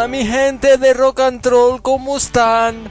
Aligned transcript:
Hola 0.00 0.08
mi 0.08 0.24
gente 0.24 0.78
de 0.78 0.94
Rock 0.94 1.20
and 1.20 1.46
Roll, 1.46 1.82
¿cómo 1.82 2.16
están? 2.16 2.90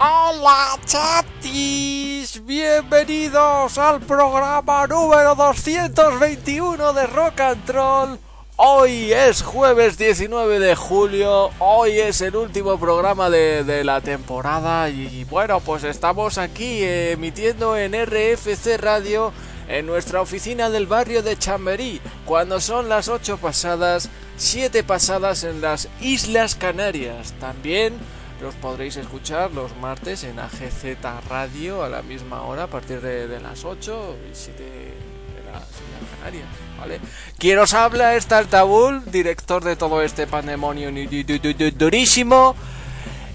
Hola 0.00 0.76
chatis, 0.84 2.44
bienvenidos 2.44 3.78
al 3.78 4.00
programa 4.00 4.84
número 4.88 5.36
221 5.36 6.92
de 6.94 7.06
Rock 7.06 7.40
and 7.42 7.70
Roll. 7.70 8.18
Hoy 8.56 9.12
es 9.12 9.40
jueves 9.40 9.98
19 9.98 10.58
de 10.58 10.74
julio, 10.74 11.50
hoy 11.60 12.00
es 12.00 12.20
el 12.22 12.34
último 12.34 12.76
programa 12.76 13.30
de, 13.30 13.84
la 13.84 14.00
temporada 14.00 14.88
y 14.88 15.22
bueno, 15.30 15.60
pues 15.60 15.84
estamos 15.84 16.38
aquí 16.38 16.82
eh, 16.82 17.12
emitiendo 17.12 17.76
en 17.76 17.92
RFC 17.94 18.78
Radio 18.78 19.32
en 19.68 19.86
nuestra 19.86 20.20
oficina 20.20 20.70
del 20.70 20.86
barrio 20.86 21.22
de 21.22 21.36
Chamberí, 21.38 22.00
cuando 22.24 22.60
son 22.60 22.88
las 22.88 23.08
8 23.08 23.36
pasadas, 23.38 24.08
7 24.36 24.82
pasadas 24.82 25.44
en 25.44 25.60
las 25.60 25.88
Islas 26.00 26.54
Canarias. 26.54 27.34
También 27.38 27.94
los 28.40 28.54
podréis 28.54 28.96
escuchar 28.96 29.50
los 29.52 29.76
martes 29.76 30.24
en 30.24 30.38
AGZ 30.38 30.96
Radio 31.28 31.82
a 31.84 31.88
la 31.88 32.02
misma 32.02 32.42
hora, 32.42 32.64
a 32.64 32.66
partir 32.68 33.00
de, 33.00 33.40
las 33.40 33.64
8 33.64 34.16
y 34.32 34.34
7 34.34 34.62
de 34.62 35.52
las 35.52 35.62
Islas 35.62 36.18
Canarias. 36.18 36.46
¿Vale? 36.78 37.00
Quien 37.38 37.58
os 37.58 37.74
habla 37.74 38.14
es 38.14 38.26
Taltabul, 38.26 39.02
director 39.10 39.64
de 39.64 39.74
todo 39.74 40.00
este 40.02 40.28
pandemonio 40.28 40.92
ni- 40.92 41.06
du- 41.06 41.38
du- 41.38 41.52
du- 41.52 41.70
durísimo. 41.72 42.54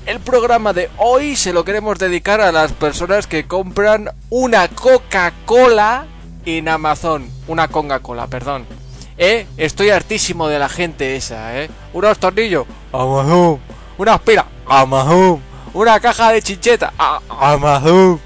El 0.06 0.20
programa 0.22 0.72
de 0.73 0.89
hoy 0.98 1.36
se 1.36 1.52
lo 1.54 1.64
queremos 1.66 2.00
dedicar 2.00 2.39
a 2.42 2.52
las 2.54 2.72
personas 2.72 3.28
que 3.28 3.45
compran 3.45 4.09
una 4.30 4.70
Coca-Cola 4.70 6.06
en 6.45 6.69
Amazon. 6.69 7.30
Una 7.47 7.67
Coca-Cola, 7.67 8.27
perdón. 8.27 8.66
¿Eh? 9.17 9.45
Estoy 9.58 9.89
hartísimo 9.91 10.47
de 10.47 10.59
la 10.59 10.69
gente 10.69 11.16
esa, 11.16 11.59
¿eh? 11.61 11.69
Unos 11.94 12.17
tornillos. 12.19 12.65
Amazon. 12.92 13.59
Una 13.98 14.14
aspira. 14.15 14.45
Amazon. 14.67 15.39
Una 15.73 15.99
caja 15.99 16.32
de 16.32 16.42
chincheta. 16.42 16.93
a- 16.98 17.20
Amazon. 17.30 18.20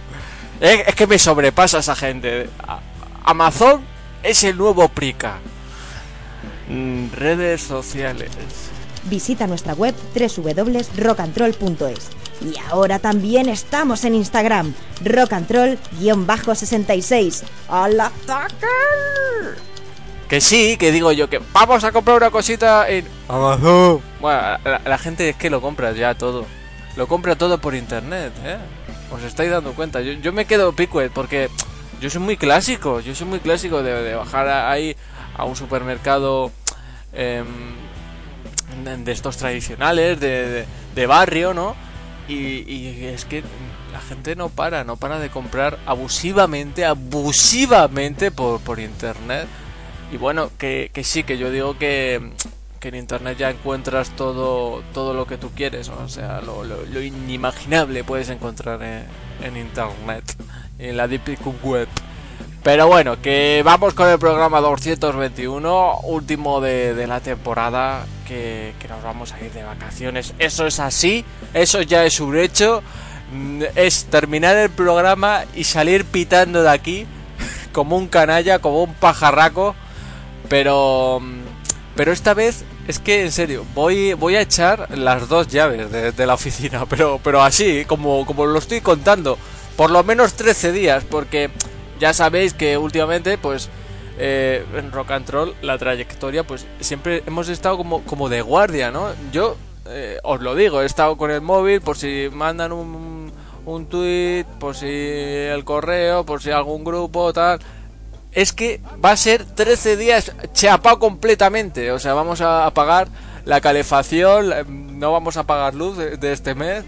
Eh, 0.61 0.83
Es 0.88 0.95
que 0.95 1.07
me 1.07 1.19
sobrepasa 1.19 1.79
esa 1.79 1.95
gente. 1.95 2.50
Amazon 3.23 3.81
es 4.23 4.44
el 4.44 4.57
nuevo 4.57 4.88
Prica. 4.89 5.38
Mm, 6.69 7.11
Redes 7.13 7.61
sociales. 7.61 8.29
Visita 9.09 9.47
nuestra 9.47 9.73
web 9.73 9.94
www.rockandroll.es. 10.16 12.09
Y 12.41 12.53
ahora 12.69 13.00
también 13.00 13.50
estamos 13.50 14.06
en 14.06 14.13
Instagram, 14.16 14.73
rockandroll-66. 15.03 17.44
¡Al 17.69 18.00
ataque! 18.00 18.68
Que 20.28 20.41
sí, 20.41 20.75
que 20.78 20.91
digo 20.91 21.12
yo 21.13 21.29
que 21.29 21.40
vamos 21.53 21.84
a 21.85 21.91
comprar 21.91 22.18
una 22.18 22.29
cosita 22.31 22.88
en 22.90 23.07
Amazon. 23.29 24.01
Bueno, 24.19 24.41
la, 24.63 24.81
la 24.85 24.97
gente 24.97 25.29
es 25.29 25.35
que 25.38 25.50
lo 25.50 25.62
compra 25.62 25.94
ya 25.94 26.13
todo. 26.16 26.45
Lo 26.97 27.07
compra 27.07 27.35
todo 27.38 27.59
por 27.59 27.75
internet, 27.75 28.34
¿eh? 28.44 28.57
Os 29.12 29.24
estáis 29.24 29.50
dando 29.51 29.72
cuenta. 29.74 30.01
Yo, 30.01 30.12
yo 30.13 30.34
me 30.34 30.44
quedo 30.45 30.74
picuet 30.74 31.12
porque 31.13 31.50
yo 32.01 32.09
soy 32.09 32.19
muy 32.22 32.35
clásico. 32.35 33.00
Yo 33.00 33.16
soy 33.16 33.25
muy 33.28 33.39
clásico 33.39 33.81
de, 33.81 33.94
de 34.03 34.16
bajar 34.16 34.50
a- 34.50 34.69
ahí 34.69 34.97
a 35.35 35.45
un 35.45 35.56
supermercado 35.56 36.51
em, 37.13 37.45
de, 38.83 39.11
estos 39.11 39.38
tradicionales, 39.38 40.19
de, 40.19 40.65
de- 40.95 41.05
barrio, 41.05 41.53
¿no? 41.53 41.75
Y, 42.27 42.63
y 42.71 43.05
es 43.05 43.25
que 43.25 43.41
la 43.93 44.01
gente 44.01 44.35
no 44.35 44.49
para, 44.49 44.83
no 44.83 44.97
para 44.97 45.19
de 45.19 45.29
comprar 45.29 45.77
abusivamente, 45.85 46.85
abusivamente 46.85 48.31
por, 48.31 48.59
por 48.61 48.79
internet. 48.79 49.47
Y 50.11 50.17
bueno, 50.17 50.49
que, 50.57 50.89
que 50.93 51.03
sí, 51.03 51.23
que 51.23 51.38
yo 51.38 51.51
digo 51.51 51.77
que, 51.77 52.31
que 52.79 52.88
en 52.89 52.95
internet 52.95 53.38
ya 53.38 53.49
encuentras 53.49 54.09
todo, 54.15 54.81
todo 54.94 55.13
lo 55.13 55.25
que 55.27 55.38
tú 55.38 55.51
quieres, 55.55 55.89
o 55.89 56.07
sea, 56.09 56.41
lo, 56.41 56.63
lo- 56.63 56.85
lo 56.85 57.01
inimaginable 57.01 58.03
puedes 58.03 58.29
encontrar 58.29 58.81
en, 58.83 59.03
en 59.44 59.57
internet, 59.57 60.23
en 60.79 60.97
la 60.97 61.07
deep 61.07 61.38
web. 61.63 61.88
Pero 62.63 62.88
bueno, 62.88 63.22
que 63.22 63.62
vamos 63.63 63.94
con 63.94 64.09
el 64.09 64.19
programa 64.19 64.59
221, 64.59 66.00
último 66.03 66.59
de, 66.59 66.94
de 66.94 67.07
la 67.07 67.22
temporada, 67.22 68.06
que, 68.28 68.73
que 68.79 68.88
nos 68.88 69.01
vamos 69.03 69.31
a 69.31 69.40
ir 69.41 69.51
de 69.53 69.63
vacaciones. 69.63 70.34
Eso 70.38 70.68
es 70.68 70.79
así, 70.79 71.23
eso 71.53 71.81
ya 71.81 72.06
es 72.06 72.19
un 72.19 72.38
hecho. 72.38 72.84
Mm, 73.31 73.63
Es 73.75 74.06
terminar 74.06 74.56
el 74.57 74.69
programa 74.69 75.44
y 75.56 75.63
salir 75.63 76.06
pitando 76.06 76.63
de 76.63 76.69
aquí 76.69 77.06
como 77.72 77.97
un 77.97 78.07
canalla, 78.07 78.59
como 78.59 78.84
un 78.84 78.94
pajarraco. 78.94 79.75
Pero, 80.50 81.19
mm, 81.22 81.41
pero 81.95 82.12
esta 82.12 82.34
vez 82.34 82.63
es 82.88 83.00
que 83.00 83.24
en 83.24 83.31
serio, 83.31 83.66
voy, 83.75 84.13
voy 84.13 84.35
a 84.35 84.41
echar 84.41 84.88
las 84.97 85.28
dos 85.28 85.47
llaves 85.47 85.91
de, 85.91 86.25
la 86.25 86.34
oficina, 86.35 86.85
pero, 86.89 87.19
pero 87.24 87.44
así, 87.44 87.85
como, 87.85 88.25
como 88.25 88.45
lo 88.45 88.59
estoy 88.59 88.81
contando, 88.81 89.38
por 89.75 89.89
lo 89.89 90.03
menos 90.03 90.34
13 90.34 90.72
días, 90.72 91.03
porque 91.09 91.50
ya 92.00 92.13
sabéis 92.13 92.53
que 92.53 92.78
últimamente, 92.78 93.38
pues, 93.38 93.69
eh, 94.18 94.66
en 94.75 94.91
Rock 94.91 95.12
and 95.12 95.30
Roll, 95.30 95.56
la 95.62 95.78
trayectoria, 95.78 96.46
pues 96.46 96.66
siempre 96.80 97.24
hemos 97.28 97.50
estado 97.50 97.78
como, 97.78 98.03
como 98.03 98.30
de 98.30 98.41
guardia, 98.41 98.91
¿no? 98.91 99.09
Yo 99.31 99.56
eh, 99.88 100.19
os 100.24 100.41
lo 100.41 100.56
digo, 100.56 100.81
he 100.81 100.86
estado 100.86 101.18
con 101.18 101.31
el 101.31 101.41
móvil 101.41 101.81
por 101.81 101.97
si 101.97 102.30
mandan 102.31 102.72
un, 102.72 103.31
un 103.66 103.86
tweet, 103.86 104.46
por 104.59 104.75
si 104.75 104.88
el 104.88 105.63
correo, 105.63 106.25
por 106.25 106.41
si 106.41 106.52
algún 106.52 106.84
grupo, 106.84 107.31
tal 107.34 107.59
es 108.38 108.53
que 108.53 108.81
va 109.03 109.12
a 109.12 109.18
ser 109.18 109.46
13 109.46 109.97
días 109.97 110.31
chapado 110.53 111.00
completamente. 111.00 111.91
O 111.91 111.97
sea, 111.97 112.13
vamos 112.13 112.40
a 112.41 112.68
apagar 112.68 113.07
la 113.46 113.62
calefacción, 113.62 115.00
no 115.00 115.12
vamos 115.12 115.38
a 115.38 115.44
pagar 115.44 115.74
luz 115.74 115.97
de, 115.97 116.18
de 116.18 116.34
este 116.34 116.53
mes. 116.53 116.84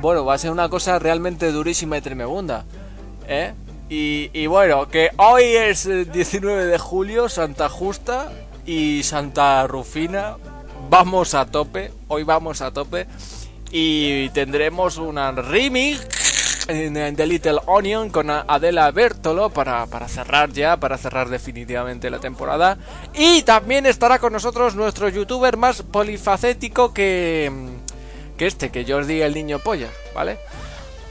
Bueno, 0.00 0.24
va 0.24 0.34
a 0.34 0.38
ser 0.38 0.52
una 0.52 0.68
cosa 0.68 1.00
realmente 1.00 1.50
durísima 1.50 1.96
y 1.96 2.00
tremebunda. 2.00 2.64
¿Eh? 3.26 3.54
Y, 3.88 4.46
bueno, 4.46 4.88
que 4.88 5.10
hoy 5.16 5.44
es 5.44 5.86
eh, 5.86 6.06
19 6.06 6.66
de 6.66 6.78
julio, 6.78 7.28
Santa 7.28 7.68
Justa 7.68 8.32
y 8.64 9.02
Santa 9.02 9.66
Rufina. 9.66 10.36
Vamos 10.88 11.34
a 11.34 11.46
tope, 11.46 11.92
hoy 12.08 12.24
vamos 12.24 12.60
a 12.62 12.72
tope. 12.72 13.06
Y 13.70 14.28
tendremos 14.30 14.96
una 14.98 15.32
remix 15.32 16.06
The 16.66 17.26
Little 17.26 17.58
Onion 17.66 18.08
con 18.08 18.30
Adela 18.30 18.90
Bertolo 18.90 19.50
para, 19.50 19.86
para 19.86 20.08
cerrar 20.08 20.50
ya, 20.50 20.78
para 20.78 20.96
cerrar 20.96 21.28
definitivamente 21.28 22.08
la 22.08 22.20
temporada. 22.20 22.78
Y 23.12 23.42
también 23.42 23.84
estará 23.84 24.18
con 24.18 24.32
nosotros 24.32 24.74
nuestro 24.74 25.08
youtuber 25.08 25.56
más 25.56 25.82
polifacético 25.82 26.94
que, 26.94 27.52
que 28.38 28.46
este, 28.46 28.70
que 28.70 28.84
Jordi 28.90 29.20
el 29.20 29.34
niño 29.34 29.58
polla, 29.58 29.90
¿vale? 30.14 30.38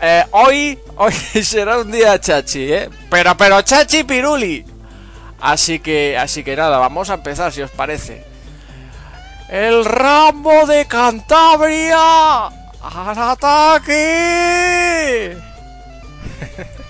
Eh, 0.06 0.26
hoy, 0.32 0.78
hoy 0.98 1.14
será 1.46 1.78
un 1.78 1.90
día 1.90 2.20
chachi, 2.20 2.74
¿eh? 2.74 2.90
Pero, 3.10 3.38
pero 3.38 3.62
chachi 3.62 4.04
piruli. 4.04 4.66
Así 5.40 5.80
que, 5.80 6.18
así 6.18 6.44
que 6.44 6.58
nada, 6.58 6.78
vamos 6.78 7.10
a 7.10 7.14
empezar 7.14 7.54
si 7.54 7.62
os 7.62 7.72
parece. 7.72 8.26
El 9.48 9.86
Rambo 9.86 10.66
de 10.66 10.86
Cantabria. 10.88 12.48
¡Al 12.82 13.18
ataque! 13.18 13.78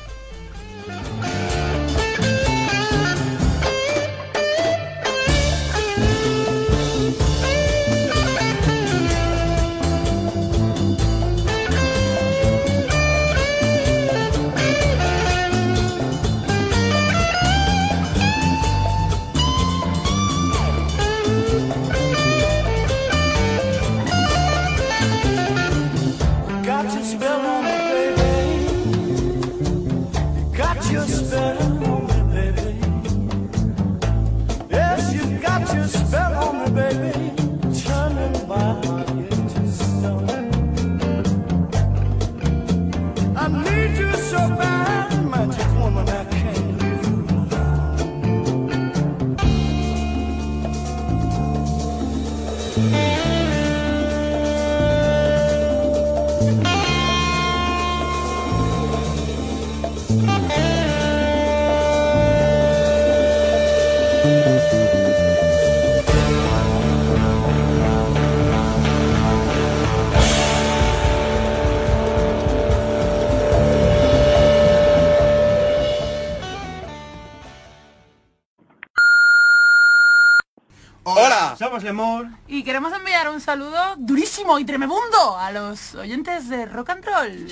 Lemur. 81.84 82.28
Y 82.48 82.64
queremos 82.64 82.94
enviar 82.94 83.30
un 83.30 83.42
saludo 83.42 83.96
durísimo 83.98 84.58
y 84.60 84.66
tremebundo 84.66 85.38
a 85.38 85.52
los 85.52 85.96
oyentes 85.96 86.50
de 86.50 86.66
Rock 86.66 86.90
and 86.90 87.06
Roll. 87.06 87.48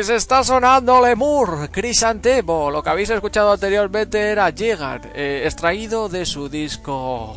Pues 0.00 0.08
está 0.08 0.42
sonando 0.42 1.04
Lemur, 1.06 1.68
Crisantemo. 1.70 2.70
Lo 2.70 2.82
que 2.82 2.88
habéis 2.88 3.10
escuchado 3.10 3.52
anteriormente 3.52 4.18
era 4.18 4.48
Llegar, 4.48 5.12
eh, 5.14 5.42
extraído 5.44 6.08
de 6.08 6.24
su 6.24 6.48
disco 6.48 7.36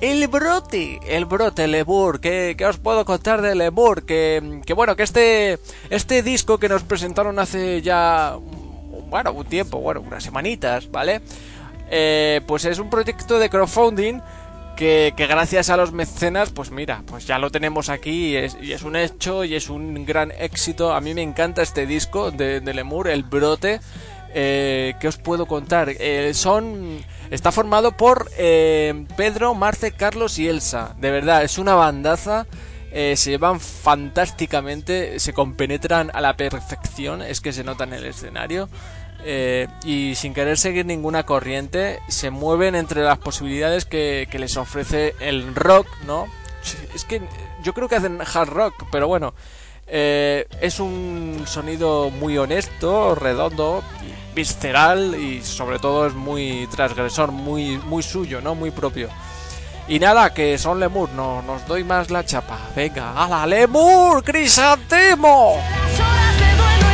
El 0.00 0.26
Brote. 0.26 0.98
El 1.06 1.24
Brote, 1.24 1.68
Lemur. 1.68 2.18
¿Qué, 2.18 2.56
qué 2.58 2.66
os 2.66 2.78
puedo 2.78 3.04
contar 3.04 3.42
de 3.42 3.54
Lemur? 3.54 4.04
Que, 4.04 4.60
que 4.66 4.74
bueno, 4.74 4.96
que 4.96 5.04
este, 5.04 5.60
este 5.88 6.24
disco 6.24 6.58
que 6.58 6.68
nos 6.68 6.82
presentaron 6.82 7.38
hace 7.38 7.80
ya, 7.80 8.38
bueno, 9.08 9.32
un 9.32 9.44
tiempo, 9.44 9.78
bueno, 9.78 10.00
unas 10.00 10.24
semanitas, 10.24 10.90
¿vale? 10.90 11.20
Eh, 11.92 12.40
pues 12.48 12.64
es 12.64 12.80
un 12.80 12.90
proyecto 12.90 13.38
de 13.38 13.48
crowdfunding 13.48 14.20
que, 14.74 15.14
gracias 15.16 15.70
a 15.70 15.76
los 15.76 15.92
mecenas, 15.92 16.50
pues 16.50 16.70
mira, 16.70 17.02
pues 17.06 17.26
ya 17.26 17.38
lo 17.38 17.50
tenemos 17.50 17.88
aquí 17.88 18.32
y 18.32 18.36
es, 18.36 18.82
un 18.82 18.96
hecho 18.96 19.44
y 19.44 19.54
es 19.54 19.68
un 19.68 20.04
gran 20.04 20.32
éxito. 20.32 20.92
A 20.92 21.00
mí 21.00 21.14
me 21.14 21.22
encanta 21.22 21.62
este 21.62 21.86
disco 21.86 22.30
de, 22.30 22.60
Lemur, 22.60 23.08
El 23.08 23.22
Brote. 23.22 23.80
Eh, 24.34 24.94
¿Qué 25.00 25.08
os 25.08 25.16
puedo 25.16 25.46
contar? 25.46 25.90
Eh, 25.90 26.34
son 26.34 27.04
está 27.30 27.52
formado 27.52 27.96
por 27.96 28.30
eh, 28.36 29.06
Pedro, 29.16 29.54
Marce, 29.54 29.92
Carlos 29.92 30.38
y 30.38 30.48
Elsa. 30.48 30.94
De 30.98 31.10
verdad, 31.10 31.44
es 31.44 31.58
una 31.58 31.74
bandaza. 31.74 32.46
se 32.92 33.30
llevan 33.30 33.60
fantásticamente, 33.60 35.18
se 35.18 35.32
compenetran 35.32 36.10
a 36.14 36.20
la 36.20 36.36
perfección, 36.36 37.22
es 37.22 37.40
que 37.40 37.52
se 37.52 37.64
nota 37.64 37.84
en 37.84 37.92
el 37.92 38.04
escenario. 38.04 38.68
Eh, 39.24 39.68
y 39.84 40.14
sin 40.16 40.34
querer 40.34 40.58
seguir 40.58 40.86
ninguna 40.86 41.24
corriente, 41.24 42.00
se 42.08 42.30
mueven 42.30 42.74
entre 42.74 43.02
las 43.02 43.18
posibilidades 43.18 43.84
que, 43.84 44.28
les 44.32 44.56
ofrece 44.56 45.14
el 45.20 45.54
rock, 45.54 45.86
¿no? 46.06 46.26
Es 46.94 47.04
que 47.04 47.22
yo 47.62 47.72
creo 47.72 47.88
que 47.88 47.96
hacen 47.96 48.20
hard 48.20 48.50
rock, 48.50 48.74
pero 48.92 49.08
bueno, 49.08 49.34
eh, 49.86 50.46
es 50.60 50.80
un 50.80 51.44
sonido 51.46 52.10
muy 52.10 52.38
honesto, 52.38 53.14
redondo, 53.14 53.82
visceral 54.34 55.14
y 55.14 55.42
sobre 55.42 55.78
todo 55.78 56.06
es 56.06 56.14
muy 56.14 56.68
transgresor, 56.70 57.32
muy, 57.32 57.78
muy 57.78 58.02
suyo, 58.02 58.40
¿no? 58.40 58.54
Muy 58.54 58.70
propio. 58.70 59.08
Y 59.86 59.98
nada, 59.98 60.32
que 60.32 60.56
son 60.56 60.80
Lemur, 60.80 61.10
no 61.10 61.42
nos 61.42 61.66
doy 61.66 61.84
más 61.84 62.10
la 62.10 62.24
chapa. 62.24 62.58
Venga, 62.74 63.12
¡Hala, 63.12 63.46
Lemur! 63.46 64.24
¡Crisantemo! 64.24 65.56
Las 65.58 66.00
horas 66.00 66.38
de 66.38 66.56
duelo 66.56 66.93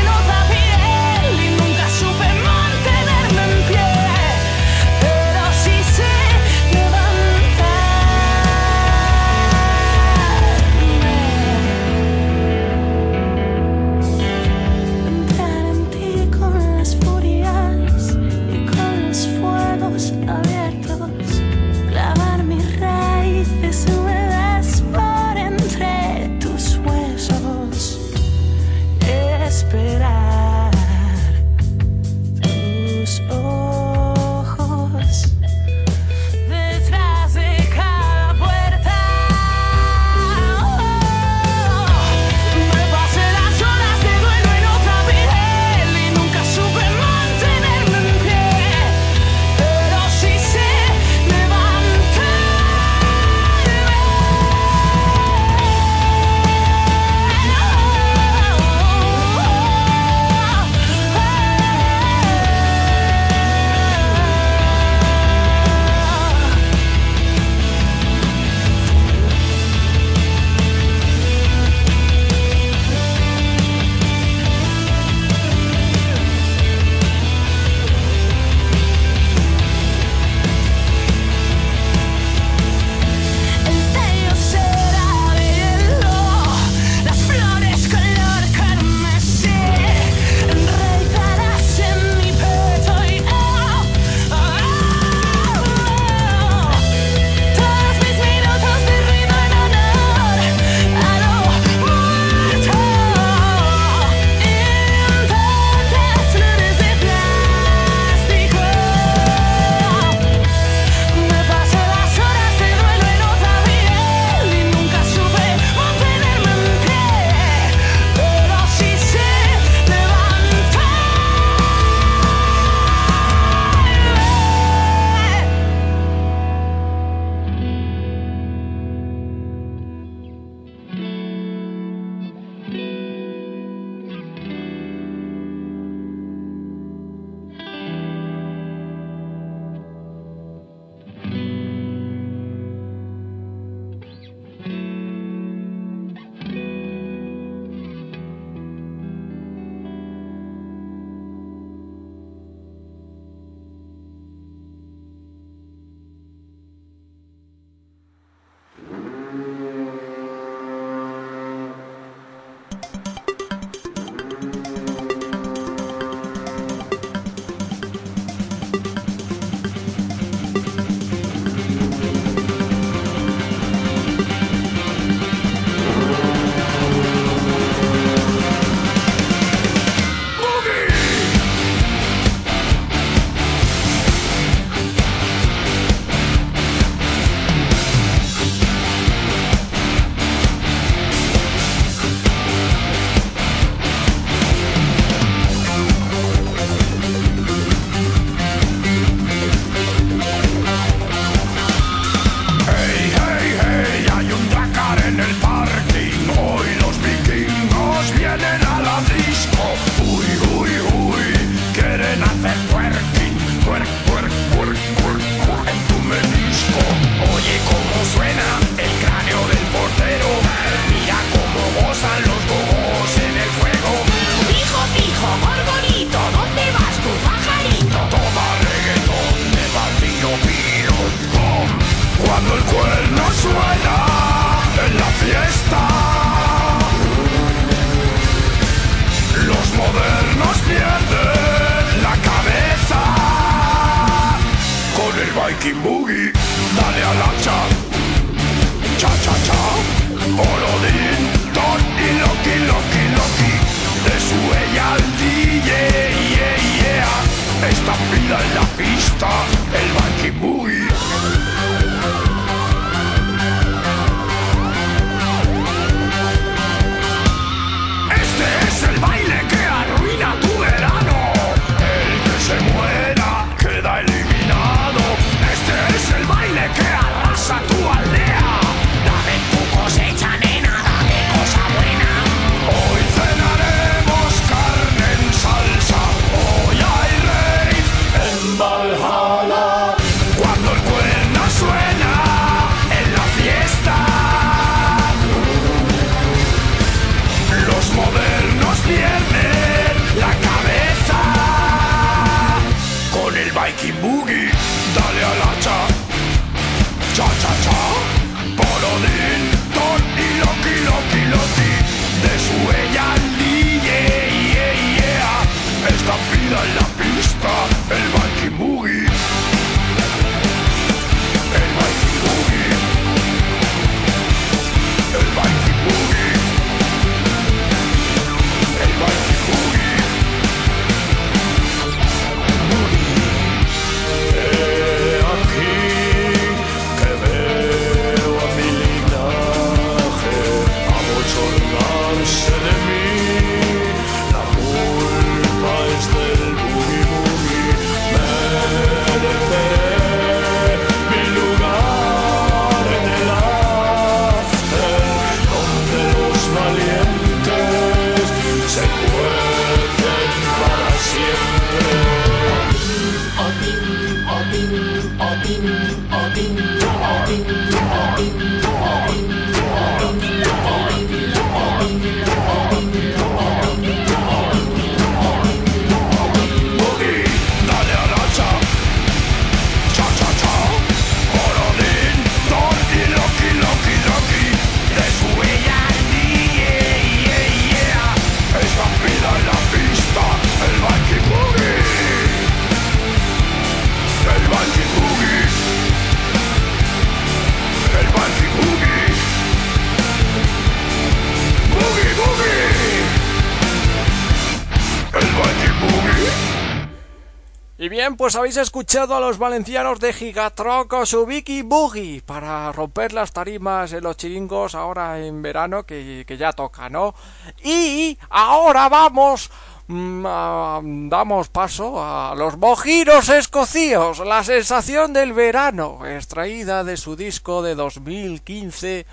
bien, 408.00 408.16
pues 408.16 408.34
habéis 408.34 408.56
escuchado 408.56 409.14
a 409.14 409.20
los 409.20 409.36
valencianos 409.36 410.00
de 410.00 410.14
Gigatroco 410.14 411.04
su 411.04 411.26
Vicky 411.26 411.60
Boogie 411.60 412.22
para 412.24 412.72
romper 412.72 413.12
las 413.12 413.30
tarimas 413.30 413.92
en 413.92 414.04
los 414.04 414.16
chiringos 414.16 414.74
ahora 414.74 415.20
en 415.20 415.42
verano 415.42 415.84
que, 415.84 416.24
que 416.26 416.38
ya 416.38 416.54
toca, 416.54 416.88
¿no? 416.88 417.14
Y 417.62 418.16
ahora 418.30 418.88
vamos, 418.88 419.50
mm, 419.88 421.10
damos 421.10 421.50
paso 421.50 422.02
a 422.02 422.34
los 422.34 422.56
mojiros 422.56 423.28
escocíos, 423.28 424.20
la 424.20 424.44
sensación 424.44 425.12
del 425.12 425.34
verano, 425.34 426.06
extraída 426.06 426.84
de 426.84 426.96
su 426.96 427.16
disco 427.16 427.60
de 427.60 427.74
2015, 427.74 429.04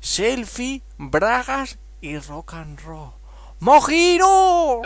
Selfie, 0.00 0.82
Bragas 0.98 1.78
y 2.02 2.18
Rock 2.18 2.52
and 2.52 2.78
Roll. 2.80 3.12
¡Mojiro! 3.60 4.82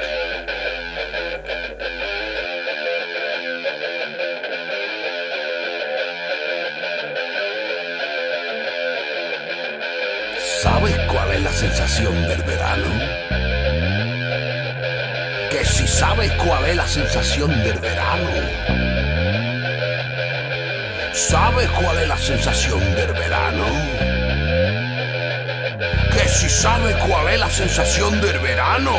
¿Sabes 10.62 10.98
cuál 11.06 11.30
es 11.30 11.42
la 11.42 11.52
sensación 11.52 12.26
del 12.26 12.42
verano? 12.42 12.88
Que 15.52 15.64
si 15.64 15.86
sabes 15.86 16.32
cuál 16.32 16.64
es 16.64 16.74
la 16.74 16.88
sensación 16.88 17.50
del 17.62 17.78
verano. 17.78 18.28
¿Sabes 21.12 21.68
cuál 21.68 21.98
es 21.98 22.08
la 22.08 22.16
sensación 22.16 22.80
del 22.96 23.12
verano? 23.12 23.64
Que 26.12 26.28
si 26.28 26.48
sabes 26.48 26.96
cuál 27.06 27.28
es 27.28 27.38
la 27.38 27.50
sensación 27.50 28.20
del 28.20 28.40
verano. 28.40 28.94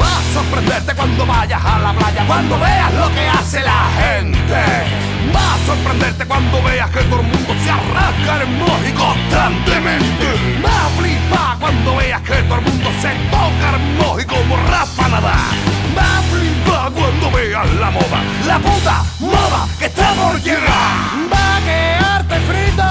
Va 0.00 0.18
a 0.18 0.34
sorprenderte 0.34 0.94
cuando 0.94 1.26
vayas 1.26 1.64
a 1.64 1.80
la 1.80 1.92
playa, 1.94 2.24
cuando 2.28 2.60
veas 2.60 2.94
lo 2.94 3.12
que 3.12 3.26
hace 3.26 3.60
la 3.60 3.90
gente. 3.98 5.11
Va 5.34 5.54
a 5.54 5.58
sorprenderte 5.66 6.26
cuando 6.26 6.62
veas 6.62 6.90
que 6.90 7.00
todo 7.04 7.20
el 7.20 7.26
mundo 7.26 7.54
se 7.64 7.70
arranca 7.70 8.36
el 8.36 8.42
emoji 8.42 8.92
constantemente. 8.92 10.26
Va 10.64 10.86
a 10.86 10.90
flipar 10.98 11.58
cuando 11.58 11.96
veas 11.96 12.20
que 12.22 12.34
todo 12.42 12.58
el 12.58 12.64
mundo 12.64 12.90
se 13.00 13.10
toca 13.30 13.68
el 13.70 13.74
emoji 13.76 14.24
como 14.26 14.56
Rafa 14.68 15.08
Nadal. 15.08 15.54
Va 15.96 16.18
a 16.18 16.22
flipar 16.30 16.92
cuando 16.92 17.30
veas 17.30 17.70
la 17.74 17.90
moda, 17.90 18.20
la 18.46 18.58
puta 18.58 19.04
moda 19.20 19.66
que 19.78 19.86
está 19.86 20.12
por 20.14 20.40
llegar. 20.42 20.92
Va 21.32 21.56
a 21.56 21.60
quedarte 21.60 22.40
frito. 22.40 22.82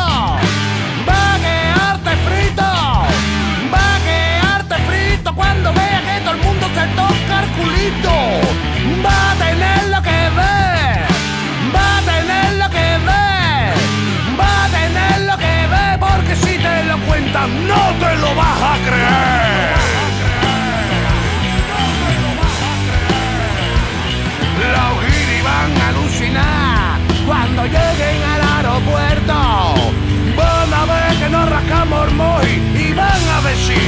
Va 1.10 1.36
a 1.36 1.40
quedarte 1.40 2.12
frito. 2.28 2.64
Va 3.74 3.96
a 3.96 4.00
quedarte 4.10 4.76
frito 4.90 5.36
cuando 5.36 5.74
vea 5.74 6.02
que 6.06 6.22
todo 6.22 6.36
el 6.36 6.42
mundo 6.42 6.68
se 6.74 6.88
toca 6.96 7.44
el 7.44 7.50
culito. 7.58 8.41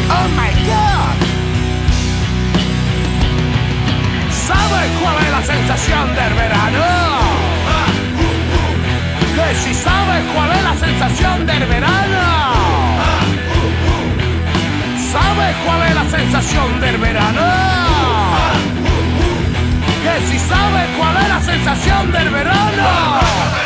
Oh 0.10 0.28
my 0.36 0.52
god. 0.68 1.16
¿Sabes 4.48 4.92
cuál 5.02 5.18
es 5.26 5.32
la 5.32 5.42
sensación 5.42 6.16
del 6.16 6.34
verano? 6.34 6.84
Que 9.36 9.56
si 9.64 9.74
sabes 9.74 10.24
cuál 10.34 10.52
es 10.52 10.64
la 10.64 10.76
sensación 10.76 11.46
del 11.46 11.66
verano. 11.66 12.24
¿Sabes 15.12 15.56
cuál 15.66 15.82
es 15.88 15.96
la 15.96 16.18
sensación 16.18 16.82
del 16.82 16.98
verano? 16.98 17.42
Que 20.04 20.16
si 20.28 20.40
sabes 20.40 20.88
cuál 20.98 21.18
es 21.18 21.30
la 21.30 21.42
sensación 21.42 22.12
del 22.12 22.30
verano. 22.30 23.63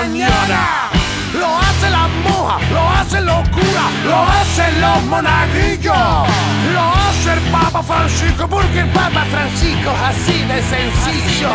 Mañana. 0.00 0.90
Lo 1.38 1.58
hacen 1.58 1.92
las 1.92 2.10
monjas, 2.24 2.70
lo 2.70 2.82
hacen 2.88 3.26
los 3.26 3.48
curas, 3.50 3.92
lo 4.04 4.18
hacen 4.38 4.80
los 4.80 5.02
monaguillos. 5.04 6.28
Lo 6.74 6.84
hace 7.04 7.32
el 7.34 7.40
Papa 7.52 7.82
Francisco 7.82 8.48
porque 8.48 8.80
el 8.80 8.88
Papa 8.88 9.24
Francisco 9.30 9.90
es 9.96 10.02
así 10.12 10.38
de 10.50 10.58
sencillo. 10.74 11.50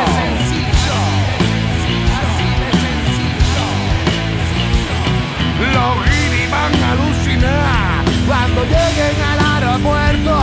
Los 5.75 5.93
guiris 6.05 6.51
van 6.51 6.73
a 6.84 6.91
alucinar 6.91 8.03
cuando 8.27 8.63
lleguen 8.63 9.17
al 9.31 9.39
aeropuerto. 9.53 10.36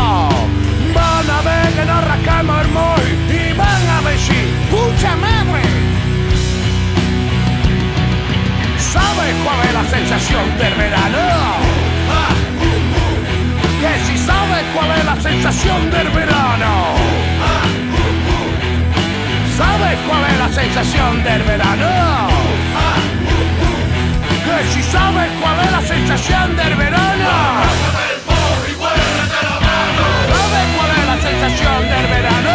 Van 0.95 1.31
a 1.31 1.41
ver 1.43 1.73
que 1.73 1.85
nos 1.85 2.05
rascamos 2.05 2.63
el 2.63 3.37
y 3.37 3.53
van 3.55 3.83
a 3.97 4.11
decir, 4.11 4.47
¡pucha 4.71 5.17
madre! 5.17 5.63
Sensación 10.13 10.59
del 10.59 10.75
verano? 10.75 11.19
Que 13.81 13.93
si 14.07 14.19
sabes 14.19 14.65
cuál 14.75 14.91
es 14.99 15.05
la 15.07 15.17
sensación 15.23 15.91
del 15.91 16.09
verano. 16.11 16.95
¿Sabes 19.57 19.99
cuál 20.07 20.23
es 20.31 20.39
la 20.39 20.49
sensación 20.53 21.25
del 21.25 21.43
verano? 21.45 22.29
Que 24.45 24.59
si 24.75 24.83
sabes 24.83 25.31
cuál 25.41 25.59
es 25.65 25.73
la 25.73 25.81
sensación 25.81 26.57
del 26.57 26.75
verano. 26.75 27.31
¿Sabes 30.29 30.67
cuál 30.77 30.91
es 30.91 31.07
la 31.07 31.17
sensación 31.29 31.81
del 31.89 32.07
verano? 32.15 32.55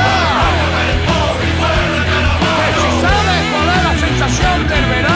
Que 2.58 2.68
si 2.82 2.90
sabes 3.02 3.42
cuál 3.52 3.68
es 3.78 3.84
la 3.84 3.96
sensación 4.06 4.68
del 4.68 4.86
verano. 4.86 5.07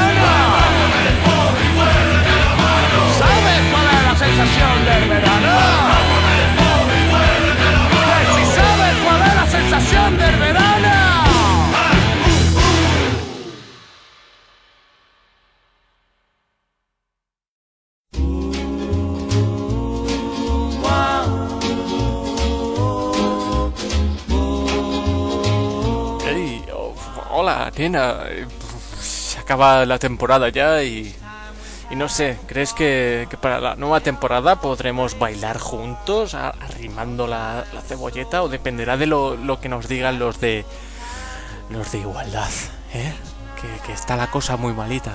Hola, 27.72 27.80
nena. 27.80 28.24
Eh, 28.28 28.48
Se 29.00 29.40
acaba 29.40 29.86
la 29.86 29.98
temporada 30.00 30.50
ya 30.50 30.84
y. 30.84 31.16
Y 31.90 31.96
no 31.98 32.08
sé, 32.08 32.38
¿crees 32.48 32.72
que, 32.72 33.28
que 33.30 33.36
para 33.36 33.60
la 33.60 33.76
nueva 33.76 34.00
temporada 34.00 34.62
podremos 34.62 35.20
bailar 35.20 35.58
juntos, 35.60 36.36
arrimando 36.36 37.28
la, 37.28 37.66
la 37.74 37.82
cebolleta? 37.82 38.44
¿O 38.44 38.48
dependerá 38.48 38.96
de 38.96 39.08
lo, 39.08 39.36
lo 39.36 39.60
que 39.60 39.68
nos 39.68 39.90
digan 39.90 40.18
los 40.20 40.40
de. 40.40 40.66
los 41.70 41.92
de 41.92 41.98
igualdad, 42.00 42.50
¿eh? 42.94 43.14
Que, 43.62 43.68
que 43.86 43.94
está 43.94 44.16
la 44.16 44.32
cosa 44.32 44.56
muy 44.58 44.74
malita. 44.74 45.12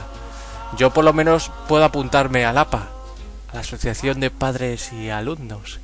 Yo 0.77 0.91
por 0.93 1.05
lo 1.05 1.13
menos 1.13 1.51
puedo 1.69 1.85
apuntarme 1.85 2.45
al 2.45 2.59
APA, 2.59 2.89
a 3.51 3.55
la 3.55 3.61
Asociación 3.61 4.21
de 4.21 4.31
Padres 4.31 4.93
y 4.93 5.09
Alumnos. 5.11 5.81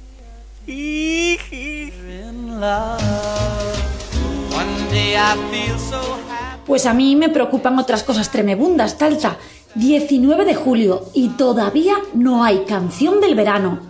Pues 6.66 6.87
a 6.87 6.94
mí 6.94 7.16
me 7.16 7.29
preocupan 7.29 7.79
otras 7.79 8.03
cosas 8.03 8.31
tremebundas, 8.31 8.98
Talta. 8.98 9.37
19 9.75 10.44
de 10.44 10.55
julio 10.55 11.07
y 11.14 11.31
todavía 11.31 11.94
no 12.14 12.44
hay 12.44 12.64
canción 12.66 13.20
del 13.20 13.35
verano. 13.35 13.81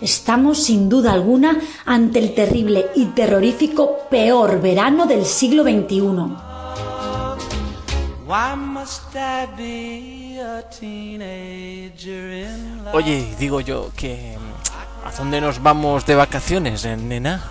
Estamos 0.00 0.62
sin 0.62 0.88
duda 0.88 1.12
alguna 1.12 1.58
ante 1.84 2.18
el 2.18 2.34
terrible 2.34 2.86
y 2.94 3.06
terrorífico 3.06 3.98
peor 4.10 4.60
verano 4.60 5.06
del 5.06 5.24
siglo 5.24 5.62
XXI. 5.62 6.00
Oye, 12.92 13.34
digo 13.38 13.60
yo 13.60 13.90
que... 13.96 14.36
¿A 15.04 15.12
dónde 15.16 15.40
nos 15.40 15.62
vamos 15.62 16.04
de 16.04 16.16
vacaciones, 16.16 16.84
eh, 16.84 16.96
nena? 16.96 17.44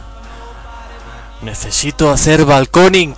Necesito 1.41 2.09
hacer 2.11 2.43
balconing. 2.43 3.15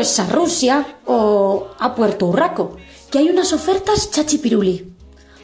Pues 0.00 0.18
a 0.18 0.24
Rusia 0.24 0.96
o 1.04 1.66
a 1.78 1.94
Puerto 1.94 2.24
Urraco, 2.24 2.78
que 3.10 3.18
hay 3.18 3.28
unas 3.28 3.52
ofertas 3.52 4.10
chachipiruli. 4.10 4.94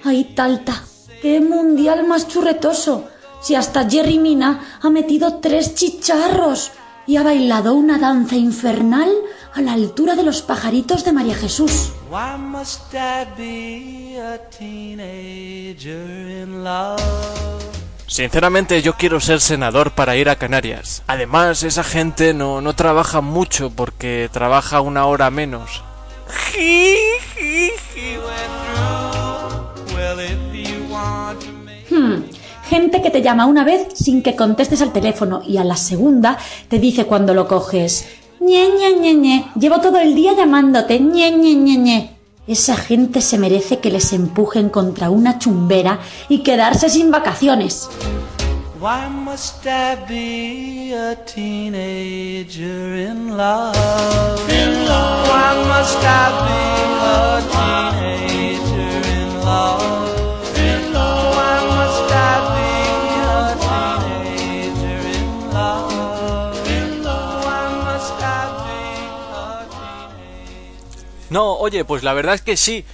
Ay, 0.02 0.32
Talta, 0.34 0.82
qué 1.20 1.42
mundial 1.42 2.06
más 2.06 2.26
churretoso. 2.26 3.04
Si 3.42 3.54
hasta 3.54 3.86
Jerry 3.86 4.18
Mina 4.18 4.78
ha 4.80 4.88
metido 4.88 5.40
tres 5.40 5.74
chicharros 5.74 6.72
y 7.06 7.18
ha 7.18 7.22
bailado 7.22 7.74
una 7.74 7.98
danza 7.98 8.36
infernal 8.36 9.10
a 9.52 9.60
la 9.60 9.74
altura 9.74 10.14
de 10.14 10.22
los 10.22 10.40
pajaritos 10.40 11.04
de 11.04 11.12
María 11.12 11.34
Jesús. 11.34 11.92
Sinceramente 18.06 18.82
yo 18.82 18.94
quiero 18.94 19.20
ser 19.20 19.40
senador 19.40 19.92
para 19.92 20.16
ir 20.16 20.28
a 20.28 20.36
Canarias. 20.36 21.02
Además, 21.06 21.62
esa 21.64 21.82
gente 21.82 22.34
no, 22.34 22.60
no 22.60 22.74
trabaja 22.74 23.20
mucho 23.20 23.70
porque 23.70 24.30
trabaja 24.32 24.80
una 24.80 25.06
hora 25.06 25.30
menos. 25.30 25.82
Hmm, 31.90 32.22
gente 32.68 33.02
que 33.02 33.10
te 33.10 33.22
llama 33.22 33.46
una 33.46 33.64
vez 33.64 33.88
sin 33.94 34.22
que 34.22 34.36
contestes 34.36 34.82
al 34.82 34.92
teléfono 34.92 35.42
y 35.46 35.56
a 35.56 35.64
la 35.64 35.76
segunda 35.76 36.38
te 36.68 36.78
dice 36.78 37.06
cuando 37.06 37.34
lo 37.34 37.48
coges, 37.48 38.06
ñe, 38.40 38.68
ñe, 38.68 38.94
ñe, 38.94 39.14
ñe, 39.14 39.50
llevo 39.58 39.80
todo 39.80 39.98
el 39.98 40.14
día 40.14 40.34
llamándote, 40.34 41.00
ñe, 41.00 41.30
ñe, 41.32 41.54
ñe, 41.54 41.76
ñe. 41.76 42.15
Esa 42.46 42.76
gente 42.76 43.20
se 43.20 43.38
merece 43.38 43.80
que 43.80 43.90
les 43.90 44.12
empujen 44.12 44.68
contra 44.68 45.10
una 45.10 45.38
chumbera 45.38 45.98
y 46.28 46.44
quedarse 46.44 46.88
sin 46.88 47.10
vacaciones. 47.10 47.88
Why 48.78 49.08
must 49.08 49.66
I 49.66 49.96
be 50.06 50.94
a 50.94 51.16
teenager 51.24 52.94
in 52.94 53.36
love? 53.36 53.74
In 54.48 54.84
love. 54.86 55.28
Why 55.28 55.54
must 55.66 55.98
I 56.04 56.30
be 56.46 56.62
a 57.02 57.42
teenager 57.50 59.08
in 59.08 59.44
love? 59.44 60.05
No, 71.30 71.54
oye, 71.54 71.84
pues 71.84 72.02
la 72.02 72.12
verdad 72.14 72.34
es 72.34 72.42
que 72.42 72.56
sí. 72.56 72.84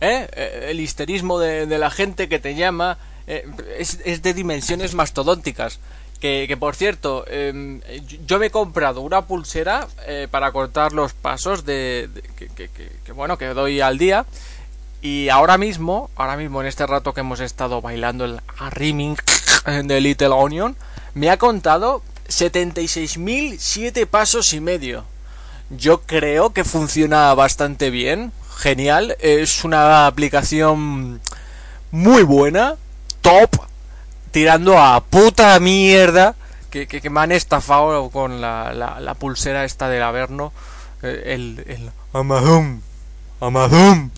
¿eh? 0.00 0.28
Eh, 0.32 0.66
El 0.70 0.80
histerismo 0.80 1.38
de, 1.38 1.66
la 1.78 1.90
gente 1.90 2.28
que 2.28 2.38
te 2.38 2.54
llama 2.54 2.98
eh, 3.26 3.46
es, 3.78 4.22
de 4.22 4.34
dimensiones 4.34 4.94
mastodónticas. 4.94 5.80
Que, 6.20 6.44
que 6.46 6.56
por 6.58 6.76
cierto, 6.76 7.24
em, 7.28 7.80
yo- 8.26 8.38
me 8.38 8.46
he 8.46 8.50
comprado 8.50 9.00
una 9.00 9.22
pulsera 9.26 9.88
eh, 10.06 10.28
para 10.30 10.52
cortar 10.52 10.92
los 10.92 11.14
pasos 11.14 11.64
de, 11.64 12.10
que, 12.36 13.12
bueno 13.12 13.38
que 13.38 13.46
doy 13.48 13.80
al 13.80 13.96
día 13.96 14.26
y 15.00 15.30
ahora 15.30 15.56
mismo, 15.56 16.10
ahora 16.16 16.36
mismo 16.36 16.60
en 16.60 16.66
este 16.66 16.86
rato 16.86 17.14
que 17.14 17.20
hemos 17.20 17.40
estado 17.40 17.80
bailando 17.80 18.26
el 18.26 18.38
rimming 18.70 19.16
de 19.84 20.00
Little 20.02 20.28
Onion, 20.28 20.76
me 21.14 21.30
ha 21.30 21.38
contado 21.38 22.02
76.007 22.28 24.06
pasos 24.06 24.52
y 24.52 24.60
medio. 24.60 25.04
Yo 25.70 26.02
creo 26.02 26.52
que 26.52 26.64
funciona 26.64 27.32
bastante 27.34 27.90
bien, 27.90 28.32
genial, 28.56 29.16
es 29.20 29.64
una 29.64 30.06
aplicación 30.06 31.20
muy 31.92 32.22
buena, 32.24 32.74
top, 33.20 33.50
tirando 34.32 34.78
a 34.78 35.00
puta 35.00 35.58
mierda 35.60 36.34
que, 36.70 36.86
que, 36.86 37.00
que 37.00 37.10
me 37.10 37.20
han 37.20 37.32
estafado 37.32 38.10
con 38.10 38.40
la, 38.40 38.72
la, 38.74 39.00
la 39.00 39.14
pulsera 39.14 39.64
esta 39.64 39.88
del 39.88 40.02
Averno, 40.02 40.52
eh, 41.02 41.22
el, 41.26 41.64
el 41.66 41.90
Amazon, 42.12 42.82
Amazon. 43.40 44.10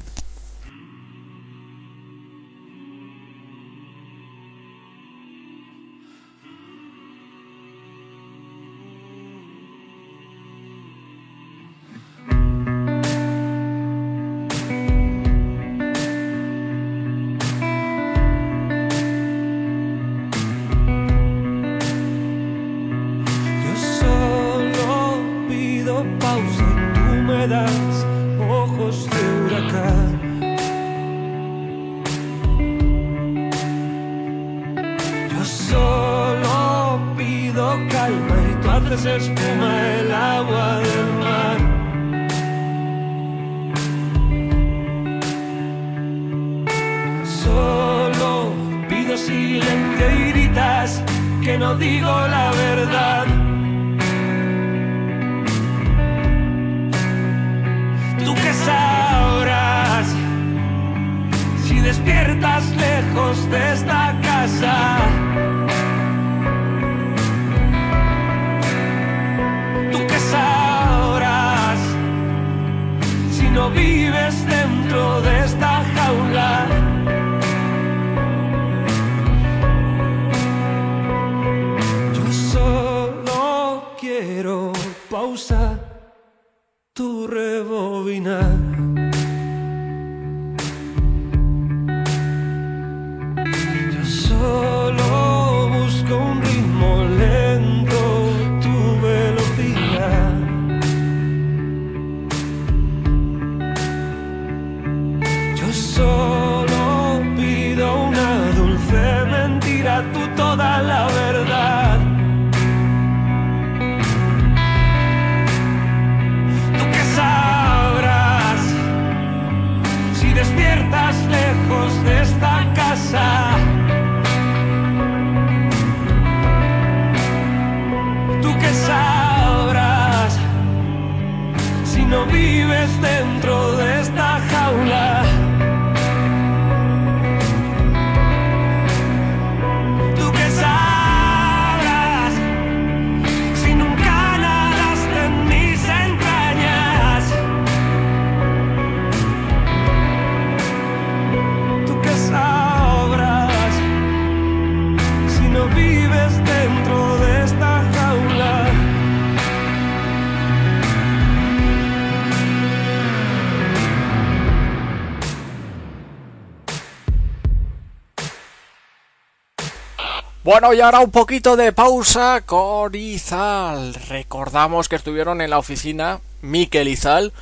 Bueno, 170.62 170.74
y 170.76 170.80
ahora 170.80 171.00
un 171.00 171.10
poquito 171.10 171.56
de 171.56 171.72
pausa 171.72 172.42
con 172.46 172.94
Izal. 172.94 173.94
Recordamos 174.08 174.88
que 174.88 174.94
estuvieron 174.94 175.40
en 175.40 175.50
la 175.50 175.58
oficina 175.58 176.20
Mikel 176.40 176.86
Izal 176.86 177.32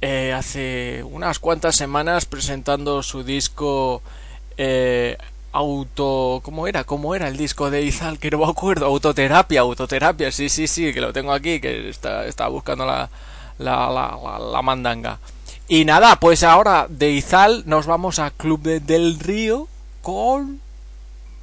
eh, 0.00 0.32
hace 0.34 1.02
unas 1.04 1.38
cuantas 1.38 1.76
semanas 1.76 2.24
presentando 2.24 3.02
su 3.02 3.24
disco 3.24 4.00
eh, 4.56 5.18
auto... 5.52 6.40
¿Cómo 6.42 6.66
era? 6.66 6.84
¿Cómo 6.84 7.14
era 7.14 7.28
el 7.28 7.36
disco 7.36 7.70
de 7.70 7.82
Izal? 7.82 8.18
Que 8.18 8.30
no 8.30 8.38
me 8.38 8.46
acuerdo. 8.46 8.86
Autoterapia, 8.86 9.60
autoterapia. 9.60 10.32
Sí, 10.32 10.48
sí, 10.48 10.66
sí, 10.66 10.94
que 10.94 11.02
lo 11.02 11.12
tengo 11.12 11.34
aquí, 11.34 11.60
que 11.60 11.90
está, 11.90 12.48
buscando 12.48 12.86
la, 12.86 13.10
la, 13.58 13.90
la, 13.90 14.38
la, 14.50 14.62
mandanga. 14.62 15.18
Y 15.68 15.84
nada, 15.84 16.16
pues 16.18 16.42
ahora 16.42 16.86
de 16.88 17.10
Izal 17.10 17.64
nos 17.66 17.84
vamos 17.84 18.18
a 18.18 18.30
Club 18.30 18.62
de- 18.62 18.80
del 18.80 19.20
Río 19.20 19.68
con 20.00 20.62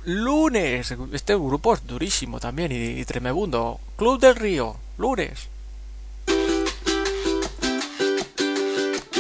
lunes. 0.06 0.94
Este 1.14 1.36
grupo 1.36 1.74
es 1.74 1.86
durísimo 1.86 2.40
también 2.40 2.72
y, 2.72 3.04
tremebundo. 3.06 3.80
Club 3.98 4.20
del 4.20 4.36
Río, 4.36 4.76
lunes. 4.98 5.50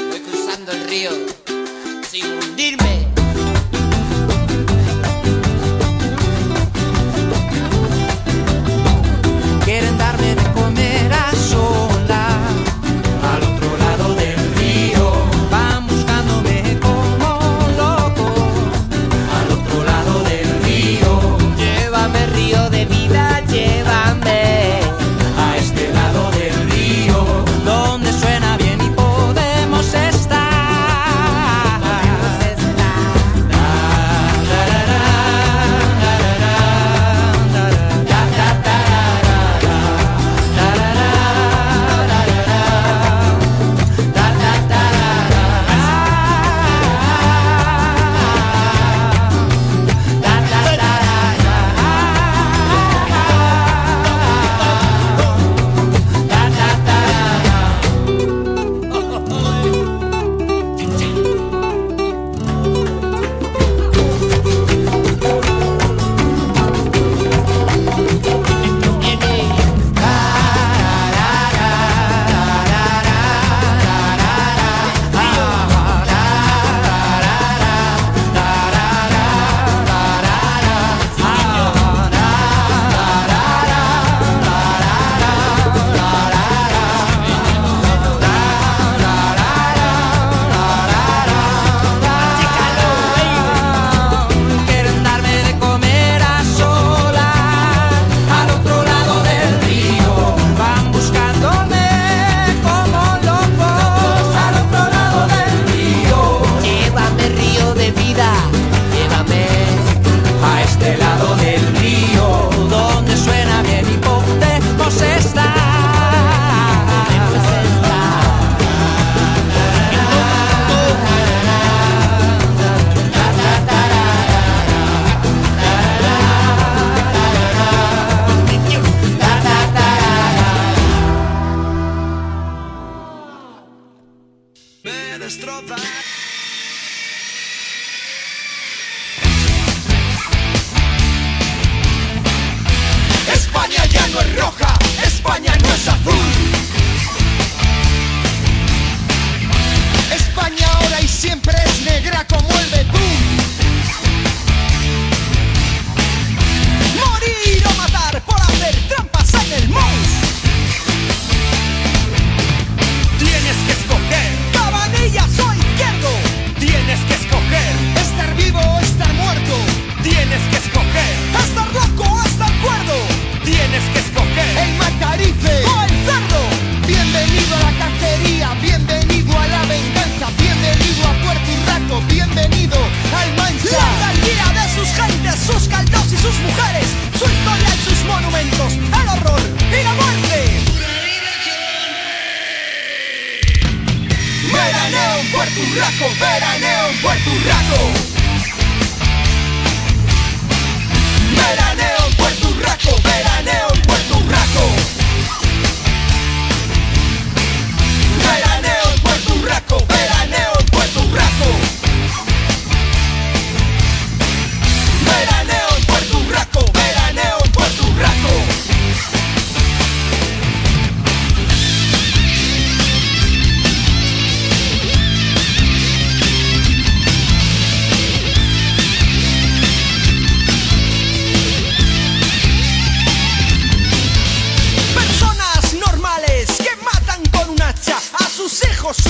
Voy 0.09 0.19
cruzando 0.21 0.71
el 0.71 0.87
río 0.87 1.11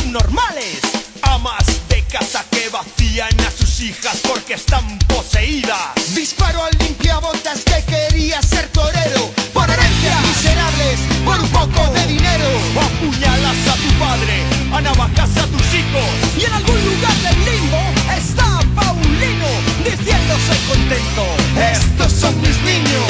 subnormales. 0.10 0.80
Amas 1.22 1.66
de 1.88 2.02
casa 2.06 2.44
que 2.50 2.68
vacían 2.70 3.30
a 3.42 3.52
sus 3.52 3.80
hijas 3.82 4.18
porque 4.28 4.56
están 4.56 4.98
poseídas. 5.08 6.16
Disparo 6.16 6.64
al 6.64 6.76
limpiabotas 6.80 7.62
que 7.64 7.84
quería 7.86 8.42
ser 8.42 8.68
torero. 8.70 9.30
Por 9.54 9.70
herencia, 9.70 10.20
miserables, 10.22 11.00
por 11.24 11.40
un 11.40 11.50
poco 11.50 11.94
de 11.94 12.08
dinero. 12.08 12.50
Apuñalas 12.82 13.68
a 13.68 13.76
tu 13.76 14.00
padre, 14.00 14.36
a 14.74 14.82
navajas 14.82 15.38
a 15.38 15.46
tus 15.46 15.68
hijos. 15.76 16.10
Y 16.38 16.46
en 16.46 16.54
algún 16.54 16.80
lugar 16.86 17.16
del 17.26 17.46
limbo 17.46 17.82
está 18.18 18.60
Paulino 18.76 19.52
diciendo 19.84 20.34
soy 20.48 20.58
contento. 20.70 21.26
Estos 21.72 22.12
son 22.14 22.42
mis 22.42 22.58
niños. 22.64 23.09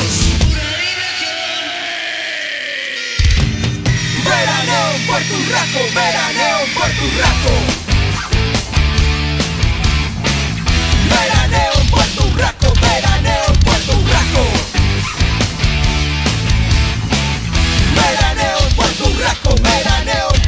Puerto 5.10 5.34
Urraco, 5.34 5.80
veraneo 5.96 6.60
en 6.66 6.74
Puerto 6.76 7.04
Urraco. 7.04 7.54
Veraneo 11.10 11.72
en 11.82 11.88
Puerto 11.90 12.26
Urraco, 12.28 12.74
veraneo 12.80 13.44
en 13.48 13.60
Puerto 13.60 13.92
Urraco. 13.98 14.44
Veraneo 17.96 18.58
en 18.70 18.76
Puerto 18.76 19.10
Urraco, 19.10 19.56
veraneo 19.64 20.39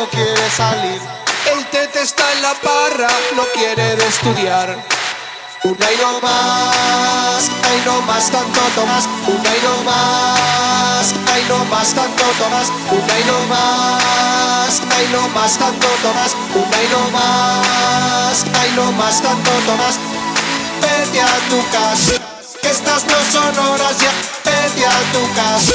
solo 0.00 0.10
quiere 0.10 0.50
salir. 0.50 1.00
El 1.52 1.64
tete 1.66 2.02
está 2.02 2.32
en 2.32 2.42
la 2.42 2.54
parra, 2.54 3.08
no 3.36 3.42
quiere 3.54 3.94
estudiar. 4.06 4.76
Una 5.62 5.92
y 5.92 5.96
no 5.96 6.20
más, 6.20 7.50
ay 7.68 7.82
no 7.84 8.00
más 8.02 8.30
tanto 8.30 8.60
Tomás. 8.74 9.04
Una 9.26 9.56
y 9.56 9.60
no 9.62 9.82
más, 9.84 11.14
ay 11.34 11.44
no 11.48 11.64
más 11.66 11.92
tanto 11.94 12.24
Tomás. 12.38 12.68
Una 12.90 13.18
y 13.18 13.24
no 13.24 13.46
más, 13.46 14.80
ay 14.96 15.08
no 15.12 15.28
más 15.28 15.58
tanto 15.58 15.86
Tomás. 16.02 16.32
Una 16.54 16.82
y 16.82 16.88
no 16.88 17.10
más, 17.10 18.44
ay 18.60 18.72
no 18.76 18.92
más 18.92 19.22
tanto 19.22 19.50
Tomás. 19.66 19.96
Vete 20.80 21.20
a 21.20 21.36
tu 21.50 21.60
casa, 21.70 22.12
que 22.62 22.70
estas 22.70 23.04
no 23.04 23.18
son 23.32 23.58
horas 23.66 23.96
ya. 23.98 24.12
Vete 24.44 24.86
a 24.86 24.98
tu 25.12 25.34
casa, 25.34 25.74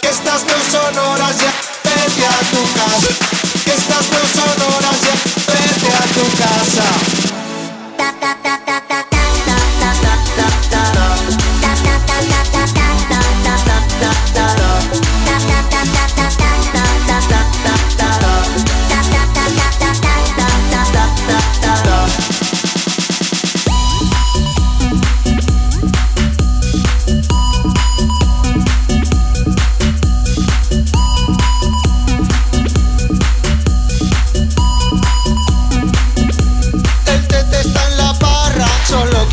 que 0.00 0.08
estas 0.08 0.44
no 0.44 0.56
son 0.70 0.98
horas 0.98 1.36
ya. 1.38 1.52
Vete 1.84 2.26
a 2.26 2.38
tu 2.50 2.62
casa, 2.74 3.45
estas 3.70 4.10
no 4.10 4.20
son 4.34 4.74
horas 4.74 5.00
ya. 5.02 5.14
Vete 5.52 5.92
a 5.92 6.04
tu 6.14 6.24
casa. 6.36 7.16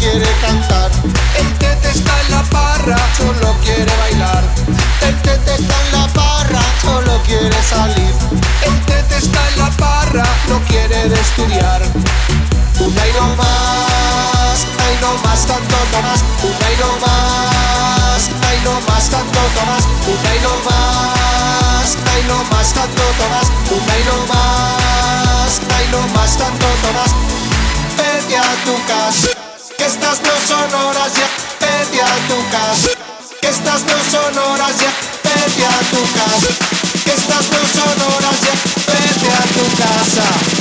Quiere 0.03 0.31
cantar. 0.41 0.91
El 1.39 1.53
tete 1.59 1.89
está 1.89 2.13
en 2.21 2.31
la 2.31 2.43
parra, 2.43 2.97
solo 3.17 3.55
quiere 3.63 3.91
bailar. 4.03 4.43
El 5.01 5.15
tete 5.21 5.55
está 5.55 5.75
en 5.85 5.91
la 5.93 6.07
parra, 6.13 6.61
solo 6.81 7.21
quiere 7.25 7.59
salir. 7.63 8.13
El 8.67 8.75
tete 8.85 9.17
está 9.17 9.39
en 9.49 9.59
la 9.59 9.69
parra, 9.71 10.25
no 10.49 10.59
quiere 10.67 11.07
de 11.07 11.19
estudiar. 11.19 11.81
Una 12.79 13.07
y 13.07 13.13
no 13.13 13.27
más, 13.35 14.57
ay 14.85 14.95
no 15.01 15.13
más 15.23 15.45
tanto 15.47 15.77
más. 16.03 16.19
Una 16.43 16.67
y 16.73 16.77
no 16.83 16.91
más, 17.05 18.29
ay 18.49 18.59
no 18.65 18.73
más 18.87 19.09
tanto 19.09 19.39
una 20.05 20.35
y 20.35 20.39
no 20.43 20.53
más, 20.67 21.97
ay 22.13 22.23
no 22.27 22.43
más, 22.51 22.73
tanto 22.73 23.03
tomas, 23.19 23.47
una 23.71 23.99
y 23.99 24.03
no 24.03 24.17
más, 24.33 25.61
ay 25.77 25.87
no 25.91 26.01
más, 26.13 26.37
tanto 26.37 26.65
tomas, 26.83 27.11
vete 27.97 28.37
a 28.37 28.43
tu 28.65 28.75
casa, 28.85 29.32
estas 30.13 30.27
no 30.27 30.47
son 30.47 30.73
horas 30.85 31.11
ya, 31.15 31.27
vete 31.59 32.01
a 32.01 32.27
tu 32.27 32.49
casa, 32.51 32.89
que 33.41 33.47
estas 33.47 33.81
no 33.83 33.97
son 34.11 34.37
horas 34.37 34.79
ya, 34.79 34.91
vete 35.23 35.65
a 35.65 35.79
tu 35.89 36.01
casa, 36.13 36.53
que 37.03 37.11
estas 37.11 37.45
no 37.49 37.61
son 37.73 38.01
horas 38.11 38.41
ya, 38.45 38.53
vete 38.93 39.29
a 39.31 39.41
tu 39.55 39.75
casa. 39.75 40.53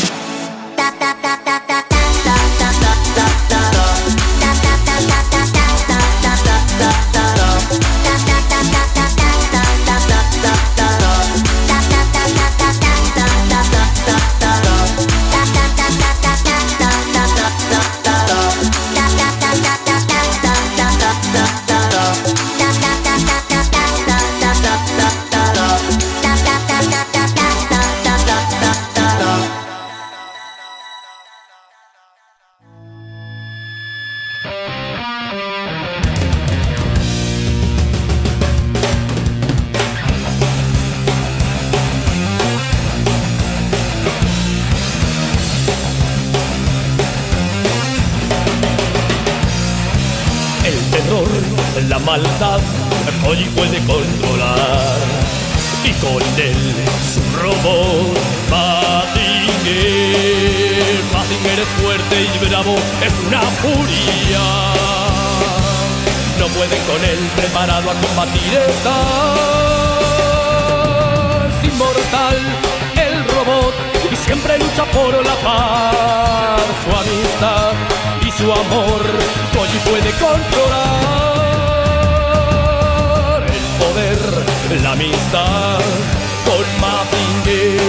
Lucha 74.73 74.85
por 74.93 75.15
la 75.25 75.35
paz. 75.37 76.63
Su 76.85 76.91
amistad 76.91 77.73
y 78.27 78.31
su 78.31 78.45
amor, 78.53 79.03
Koji 79.53 79.79
puede 79.91 80.11
controlar 80.13 81.43
el 83.47 83.67
poder, 83.79 84.19
la 84.83 84.93
amistad 84.93 85.81
con 86.45 86.65
Mazinger. 86.81 87.83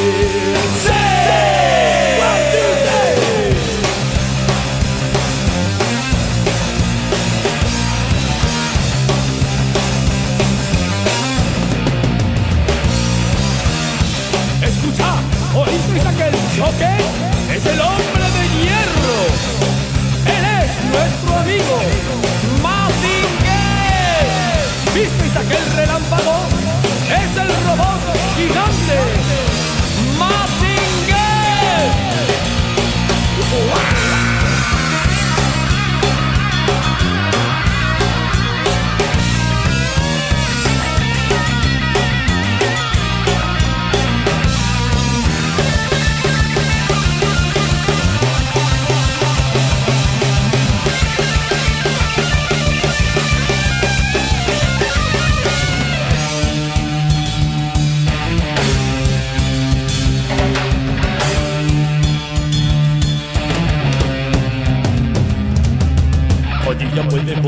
Es 17.55 17.65
el 17.65 17.79
hombre 17.79 18.25
de 18.37 18.43
hierro. 18.57 19.15
Él 20.35 20.43
es 20.61 20.71
nuestro 20.91 21.37
amigo, 21.37 21.75
Mazinger. 22.61 24.25
¿Visteis 24.93 25.35
aquel 25.35 25.65
relámpago? 25.75 26.62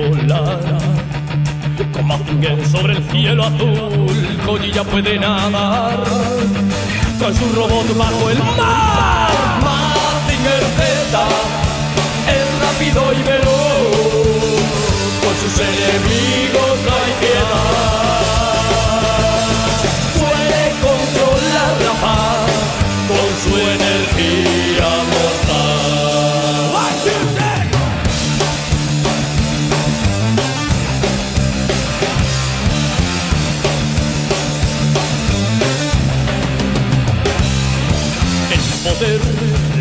Volar 0.09 0.59
con 1.91 2.07
Mazinger 2.07 2.67
sobre 2.67 2.93
el 2.93 3.03
cielo 3.09 3.43
azul. 3.45 4.71
Ya 4.73 4.83
puede 4.83 5.17
nadar 5.17 6.03
con 7.19 7.33
su 7.33 7.45
robot 7.55 7.97
bajo 7.97 8.29
el 8.29 8.37
mar. 8.57 9.29
Mazinger 9.63 10.63
Z 10.77 11.27
es 12.37 12.45
rápido 12.61 13.13
y 13.13 13.23
veloz. 13.23 14.61
Con 15.23 15.35
sus 15.41 15.59
enemigos 15.59 16.75
no 16.85 16.95
hay 16.95 17.13
piedad. 17.21 18.34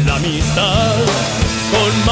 La 0.06 0.16
amistad 0.16 0.96
con. 1.70 2.04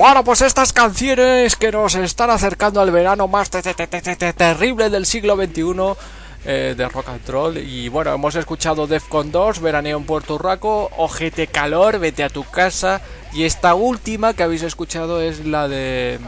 Bueno, 0.00 0.24
pues 0.24 0.40
estas 0.40 0.72
canciones 0.72 1.56
que 1.56 1.70
nos 1.70 1.94
están 1.94 2.30
acercando 2.30 2.80
al 2.80 2.90
verano 2.90 3.28
más 3.28 3.50
te- 3.50 3.60
te- 3.60 3.74
te- 3.74 3.86
te- 3.86 4.16
te- 4.16 4.32
terrible 4.32 4.88
del 4.88 5.04
siglo 5.04 5.36
XXI 5.36 5.94
eh, 6.44 6.74
de 6.74 6.88
rock 6.88 7.08
and 7.10 7.28
roll. 7.28 7.58
Y 7.58 7.90
bueno, 7.90 8.14
hemos 8.14 8.34
escuchado 8.34 8.86
Defcon 8.86 9.30
2, 9.30 9.60
Veraneo 9.60 9.98
en 9.98 10.04
Puerto 10.04 10.38
Rico, 10.38 10.90
Ojete 10.96 11.48
Calor, 11.48 11.98
Vete 11.98 12.24
a 12.24 12.30
tu 12.30 12.44
casa. 12.44 13.02
Y 13.34 13.44
esta 13.44 13.74
última 13.74 14.32
que 14.32 14.42
habéis 14.42 14.62
escuchado 14.62 15.20
es 15.20 15.44
la 15.44 15.68
de, 15.68 16.18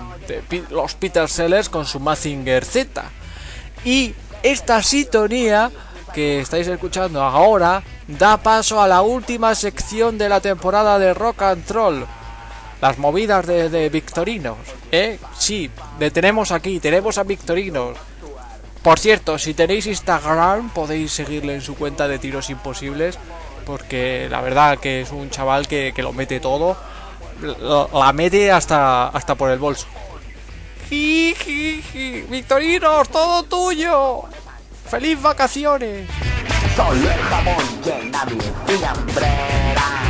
los 0.70 0.94
Peter 0.94 1.28
Sellers 1.28 1.70
con 1.70 1.86
su 1.86 1.98
Mazinger 1.98 2.64
Z. 2.64 3.02
Y 3.84 4.14
esta 4.42 4.82
sintonía 4.82 5.70
que 6.12 6.40
estáis 6.40 6.66
escuchando 6.66 7.22
ahora 7.22 7.82
da 8.06 8.36
paso 8.36 8.82
a 8.82 8.88
la 8.88 9.00
última 9.00 9.54
sección 9.54 10.18
de 10.18 10.28
la 10.28 10.40
temporada 10.40 10.98
de 10.98 11.14
Rock 11.14 11.42
and 11.42 11.70
Roll. 11.70 12.06
Las 12.82 12.98
movidas 12.98 13.46
de, 13.46 13.70
de 13.70 13.88
Victorinos, 13.88 14.58
¿eh? 14.90 15.18
Sí, 15.38 15.70
le 15.98 16.10
tenemos 16.10 16.50
aquí, 16.50 16.80
tenemos 16.80 17.16
a 17.16 17.22
Victorinos. 17.22 17.96
Por 18.82 18.98
cierto, 18.98 19.38
si 19.38 19.54
tenéis 19.54 19.86
Instagram 19.86 20.70
podéis 20.70 21.12
seguirle 21.12 21.54
en 21.54 21.60
su 21.60 21.76
cuenta 21.76 22.08
de 22.08 22.18
tiros 22.18 22.50
imposibles, 22.50 23.18
porque 23.64 24.26
la 24.28 24.40
verdad 24.40 24.78
que 24.78 25.02
es 25.02 25.12
un 25.12 25.30
chaval 25.30 25.68
que, 25.68 25.92
que 25.94 26.02
lo 26.02 26.12
mete 26.12 26.40
todo, 26.40 26.76
la 27.92 28.12
mete 28.12 28.50
hasta, 28.50 29.08
hasta 29.08 29.34
por 29.36 29.50
el 29.50 29.58
bolso. 29.58 29.86
Victorinos, 32.28 33.08
todo 33.08 33.44
tuyo. 33.44 34.24
¡Feliz 34.90 35.22
vacaciones! 35.22 36.08
Solo 36.76 37.08
el 38.68 38.84
hambrera. 38.84 40.01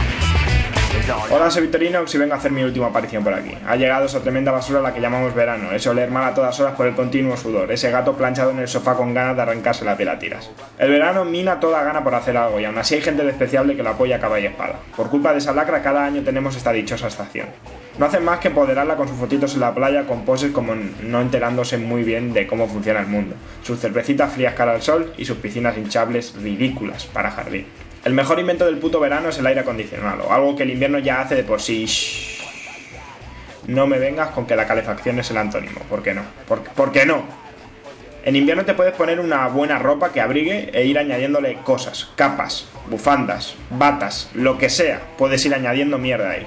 Hola, 1.30 1.50
soy 1.50 1.62
Victorinox 1.62 2.14
y 2.14 2.18
vengo 2.18 2.34
a 2.34 2.36
hacer 2.36 2.52
mi 2.52 2.62
última 2.62 2.86
aparición 2.86 3.24
por 3.24 3.34
aquí. 3.34 3.56
Ha 3.66 3.74
llegado 3.74 4.06
esa 4.06 4.20
tremenda 4.20 4.52
basura 4.52 4.78
a 4.78 4.82
la 4.82 4.94
que 4.94 5.00
llamamos 5.00 5.34
verano, 5.34 5.72
ese 5.72 5.88
oler 5.88 6.10
mal 6.12 6.24
a 6.24 6.34
todas 6.34 6.58
horas 6.60 6.74
por 6.76 6.86
el 6.86 6.94
continuo 6.94 7.36
sudor, 7.36 7.72
ese 7.72 7.90
gato 7.90 8.16
planchado 8.16 8.52
en 8.52 8.60
el 8.60 8.68
sofá 8.68 8.94
con 8.94 9.12
ganas 9.12 9.34
de 9.34 9.42
arrancarse 9.42 9.84
la 9.84 9.96
piel 9.96 10.10
a 10.10 10.18
tiras. 10.20 10.50
El 10.78 10.90
verano 10.90 11.24
mina 11.24 11.58
toda 11.58 11.82
gana 11.82 12.04
por 12.04 12.14
hacer 12.14 12.36
algo 12.36 12.60
y 12.60 12.66
aún 12.66 12.78
así 12.78 12.94
hay 12.94 13.00
gente 13.00 13.24
despreciable 13.24 13.74
que 13.74 13.82
lo 13.82 13.90
apoya 13.90 14.16
a 14.16 14.20
capa 14.20 14.38
y 14.38 14.46
espada. 14.46 14.76
Por 14.96 15.10
culpa 15.10 15.32
de 15.32 15.38
esa 15.38 15.52
lacra 15.52 15.82
cada 15.82 16.04
año 16.04 16.22
tenemos 16.22 16.56
esta 16.56 16.72
dichosa 16.72 17.08
estación. 17.08 17.48
No 17.98 18.06
hacen 18.06 18.24
más 18.24 18.38
que 18.38 18.48
empoderarla 18.48 18.96
con 18.96 19.08
sus 19.08 19.16
fotitos 19.16 19.54
en 19.54 19.60
la 19.60 19.74
playa 19.74 20.04
con 20.04 20.24
poses 20.24 20.52
como 20.52 20.74
no 20.74 21.20
enterándose 21.20 21.78
muy 21.78 22.04
bien 22.04 22.32
de 22.32 22.46
cómo 22.46 22.68
funciona 22.68 23.00
el 23.00 23.06
mundo, 23.06 23.34
sus 23.64 23.80
cervecitas 23.80 24.32
frías 24.32 24.54
cara 24.54 24.72
al 24.72 24.82
sol 24.82 25.12
y 25.18 25.24
sus 25.24 25.38
piscinas 25.38 25.76
hinchables 25.76 26.34
ridículas 26.40 27.06
para 27.06 27.32
jardín. 27.32 27.66
El 28.04 28.14
mejor 28.14 28.40
invento 28.40 28.64
del 28.64 28.78
puto 28.78 28.98
verano 28.98 29.28
es 29.28 29.38
el 29.38 29.46
aire 29.46 29.60
acondicionado, 29.60 30.32
algo 30.32 30.56
que 30.56 30.64
el 30.64 30.70
invierno 30.70 30.98
ya 30.98 31.20
hace 31.20 31.36
de 31.36 31.44
por 31.44 31.62
sí. 31.62 31.86
No 33.68 33.86
me 33.86 33.98
vengas 33.98 34.30
con 34.30 34.44
que 34.44 34.56
la 34.56 34.66
calefacción 34.66 35.20
es 35.20 35.30
el 35.30 35.36
antónimo, 35.36 35.80
¿por 35.88 36.02
qué 36.02 36.12
no? 36.12 36.22
¿Por, 36.48 36.62
por 36.62 36.90
qué 36.90 37.06
no? 37.06 37.22
En 38.24 38.34
invierno 38.34 38.64
te 38.64 38.74
puedes 38.74 38.94
poner 38.94 39.20
una 39.20 39.46
buena 39.48 39.78
ropa 39.78 40.12
que 40.12 40.20
abrigue 40.20 40.70
e 40.72 40.84
ir 40.84 40.98
añadiéndole 40.98 41.58
cosas, 41.64 42.10
capas, 42.16 42.68
bufandas, 42.90 43.54
batas, 43.70 44.30
lo 44.34 44.58
que 44.58 44.68
sea, 44.68 45.00
puedes 45.16 45.44
ir 45.46 45.54
añadiendo 45.54 45.98
mierda 45.98 46.30
ahí. 46.30 46.46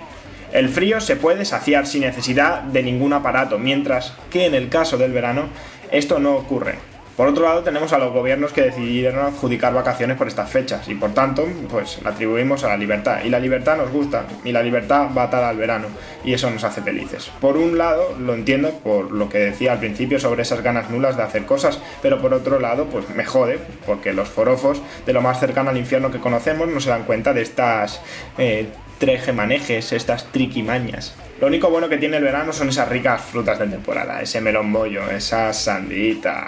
El 0.52 0.70
frío 0.70 1.00
se 1.00 1.16
puede 1.16 1.46
saciar 1.46 1.88
sin 1.88 2.02
necesidad 2.02 2.64
de 2.64 2.84
ningún 2.84 3.14
aparato, 3.14 3.60
mientras 3.60 4.14
que 4.30 4.46
en 4.46 4.56
el 4.56 4.70
caso 4.70 4.98
del 4.98 5.12
verano 5.12 5.48
esto 5.92 6.20
no 6.20 6.36
ocurre. 6.36 6.76
Por 7.16 7.30
otro 7.30 7.46
lado, 7.46 7.64
tenemos 7.64 7.94
a 7.94 7.98
los 7.98 8.12
gobiernos 8.12 8.52
que 8.52 8.62
decidieron 8.62 9.26
adjudicar 9.26 9.74
vacaciones 9.74 10.18
por 10.18 10.28
estas 10.28 10.50
fechas 10.50 10.88
y 10.90 10.96
por 10.96 11.14
tanto, 11.14 11.48
pues 11.70 12.02
la 12.04 12.10
atribuimos 12.10 12.66
a 12.66 12.68
la 12.68 12.78
libertad. 12.78 13.20
Y 13.24 13.30
la 13.30 13.40
libertad 13.40 13.78
nos 13.78 13.90
gusta, 13.90 14.26
y 14.44 14.52
la 14.52 14.62
libertad 14.62 15.08
va 15.18 15.24
atada 15.24 15.48
al 15.48 15.56
verano, 15.56 15.88
y 16.26 16.34
eso 16.34 16.50
nos 16.50 16.66
hace 16.66 16.82
felices. 16.82 17.32
Por 17.40 17.56
un 17.56 17.78
lado, 17.78 18.18
lo 18.20 18.34
entiendo 18.34 18.72
por 18.84 19.12
lo 19.12 19.30
que 19.30 19.38
decía 19.38 19.72
al 19.72 19.80
principio 19.80 20.20
sobre 20.20 20.42
esas 20.42 20.62
ganas 20.62 20.90
nulas 20.90 21.16
de 21.16 21.24
hacer 21.24 21.46
cosas, 21.46 21.80
pero 22.02 22.22
por 22.22 22.34
otro 22.34 22.60
lado, 22.60 22.86
pues 22.86 23.10
me 23.10 23.24
jode, 23.24 23.60
porque 23.86 24.12
los 24.12 24.28
forofos 24.28 24.82
de 25.06 25.14
lo 25.14 25.22
más 25.22 25.40
cercano 25.40 25.70
al 25.70 25.78
infierno 25.78 26.12
que 26.12 26.20
conocemos 26.20 26.68
no 26.68 26.82
se 26.82 26.90
dan 26.90 27.04
cuenta 27.04 27.32
de 27.32 27.44
estas 27.44 28.02
eh, 28.38 28.68
trejemanejes, 29.00 29.94
estas 29.94 30.26
triquimañas. 30.34 31.16
Lo 31.40 31.48
único 31.48 31.70
bueno 31.70 31.88
que 31.88 31.98
tiene 31.98 32.18
el 32.18 32.24
verano 32.24 32.52
son 32.52 32.70
esas 32.70 32.90
ricas 32.90 33.22
frutas 33.22 33.58
de 33.60 33.68
temporada, 33.68 34.22
ese 34.22 34.42
melón 34.42 34.72
bollo, 34.72 35.10
esa 35.10 35.54
sandita, 35.54 36.48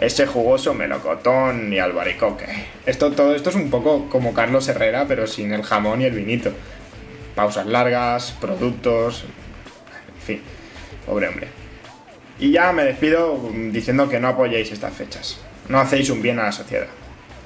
ese 0.00 0.26
jugoso 0.26 0.72
melocotón 0.72 1.72
y 1.72 1.78
albaricoque. 1.78 2.46
Esto, 2.86 3.12
todo 3.12 3.34
esto 3.34 3.50
es 3.50 3.56
un 3.56 3.70
poco 3.70 4.08
como 4.08 4.32
Carlos 4.32 4.66
Herrera, 4.68 5.04
pero 5.06 5.26
sin 5.26 5.52
el 5.52 5.62
jamón 5.62 6.00
y 6.00 6.06
el 6.06 6.14
vinito. 6.14 6.52
Pausas 7.34 7.66
largas, 7.66 8.32
productos, 8.40 9.24
en 10.16 10.22
fin, 10.22 10.42
pobre 11.06 11.28
hombre. 11.28 11.48
Y 12.38 12.52
ya 12.52 12.72
me 12.72 12.84
despido 12.84 13.38
diciendo 13.70 14.08
que 14.08 14.18
no 14.18 14.28
apoyéis 14.28 14.72
estas 14.72 14.94
fechas. 14.94 15.38
No 15.68 15.78
hacéis 15.78 16.08
un 16.08 16.22
bien 16.22 16.38
a 16.38 16.44
la 16.44 16.52
sociedad. 16.52 16.88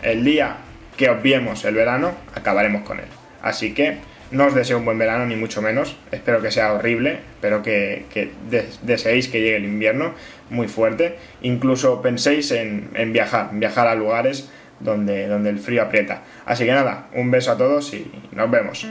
El 0.03 0.25
día 0.25 0.59
que 0.97 1.11
obviemos 1.11 1.65
el 1.65 1.75
verano, 1.75 2.13
acabaremos 2.35 2.83
con 2.83 3.01
él. 3.01 3.07
Así 3.43 3.75
que 3.75 3.99
no 4.35 4.47
os 4.47 4.55
deseo 4.55 4.79
un 4.79 4.85
buen 4.85 4.99
verano, 4.99 5.25
ni 5.27 5.37
mucho 5.37 5.63
menos. 5.63 5.97
Espero 6.13 6.43
que 6.43 6.51
sea 6.51 6.73
horrible. 6.75 7.19
Espero 7.37 7.63
que, 7.63 8.05
que 8.13 8.31
des- 8.51 8.81
deseéis 8.83 9.29
que 9.29 9.41
llegue 9.41 9.57
el 9.57 9.65
invierno 9.65 10.13
muy 10.51 10.69
fuerte. 10.69 11.17
Incluso 11.43 12.03
penséis 12.03 12.51
en, 12.51 12.91
en 12.95 13.13
viajar, 13.13 13.49
en 13.53 13.61
viajar 13.61 13.87
a 13.87 13.95
lugares 13.95 14.51
donde, 14.81 15.27
donde 15.29 15.51
el 15.51 15.59
frío 15.59 15.83
aprieta. 15.83 16.23
Así 16.45 16.65
que 16.65 16.73
nada, 16.73 17.09
un 17.15 17.31
beso 17.31 17.53
a 17.53 17.57
todos 17.57 17.95
y 17.95 18.11
nos 18.33 18.51
vemos. 18.51 18.87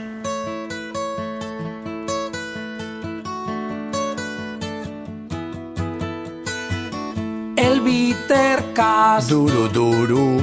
El 7.56 7.80
Bittercast. 7.80 9.28
Duro, 9.30 9.68
duro. 9.68 10.42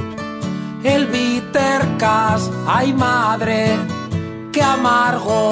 El 0.82 1.06
Bittercast. 1.06 2.52
Ay, 2.66 2.92
madre, 2.92 3.76
qué 4.52 4.62
amargo. 4.62 5.50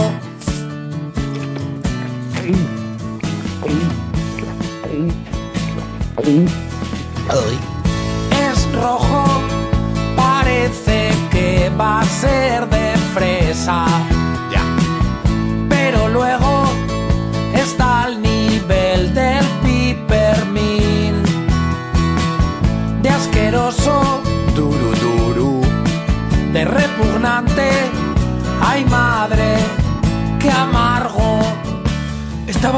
Es 8.48 8.72
rojo, 8.74 9.24
parece 10.16 11.10
que 11.30 11.72
va 11.78 12.00
a 12.00 12.04
ser 12.04 12.68
de 12.68 12.96
fresa. 13.14 13.86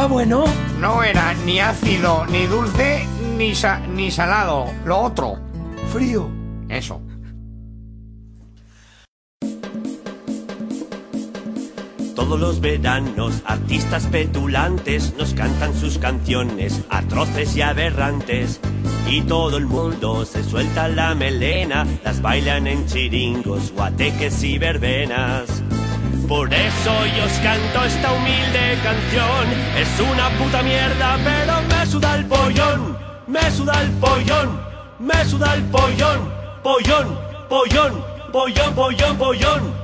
¿Estaba 0.02 0.14
bueno? 0.14 0.44
No 0.80 1.04
era 1.04 1.32
ni 1.46 1.60
ácido, 1.60 2.26
ni 2.26 2.46
dulce, 2.46 3.06
ni, 3.38 3.54
sa- 3.54 3.78
ni 3.78 4.10
salado. 4.10 4.66
Lo 4.84 4.98
otro. 4.98 5.38
Frío. 5.92 6.28
Eso. 6.68 7.00
Todos 12.16 12.40
los 12.40 12.60
veranos, 12.60 13.42
artistas 13.44 14.06
petulantes 14.06 15.14
nos 15.16 15.34
cantan 15.34 15.72
sus 15.72 15.98
canciones 15.98 16.80
atroces 16.90 17.54
y 17.56 17.62
aberrantes. 17.62 18.58
Y 19.08 19.20
todo 19.20 19.56
el 19.56 19.66
mundo 19.66 20.24
se 20.24 20.42
suelta 20.42 20.88
la 20.88 21.14
melena, 21.14 21.86
las 22.02 22.20
bailan 22.20 22.66
en 22.66 22.86
chiringos, 22.86 23.70
guateques 23.72 24.42
y 24.42 24.58
verbenas. 24.58 25.62
Por 26.32 26.48
eso 26.54 26.92
yo 27.14 27.24
os 27.26 27.38
canto 27.40 27.84
esta 27.84 28.10
humilde 28.10 28.78
canción. 28.82 29.46
Es 29.76 30.00
una 30.00 30.30
puta 30.38 30.62
mierda, 30.62 31.18
pero 31.22 31.60
me 31.68 31.84
suda 31.84 32.14
el 32.14 32.24
pollón, 32.24 32.96
me 33.26 33.50
suda 33.50 33.82
el 33.82 33.90
pollón, 34.00 34.58
me 34.98 35.24
suda 35.26 35.52
el 35.52 35.62
pollón, 35.64 36.32
pollón, 36.62 37.18
pollón, 37.50 38.02
pollón, 38.32 38.74
pollón, 38.74 39.18
pollón. 39.18 39.81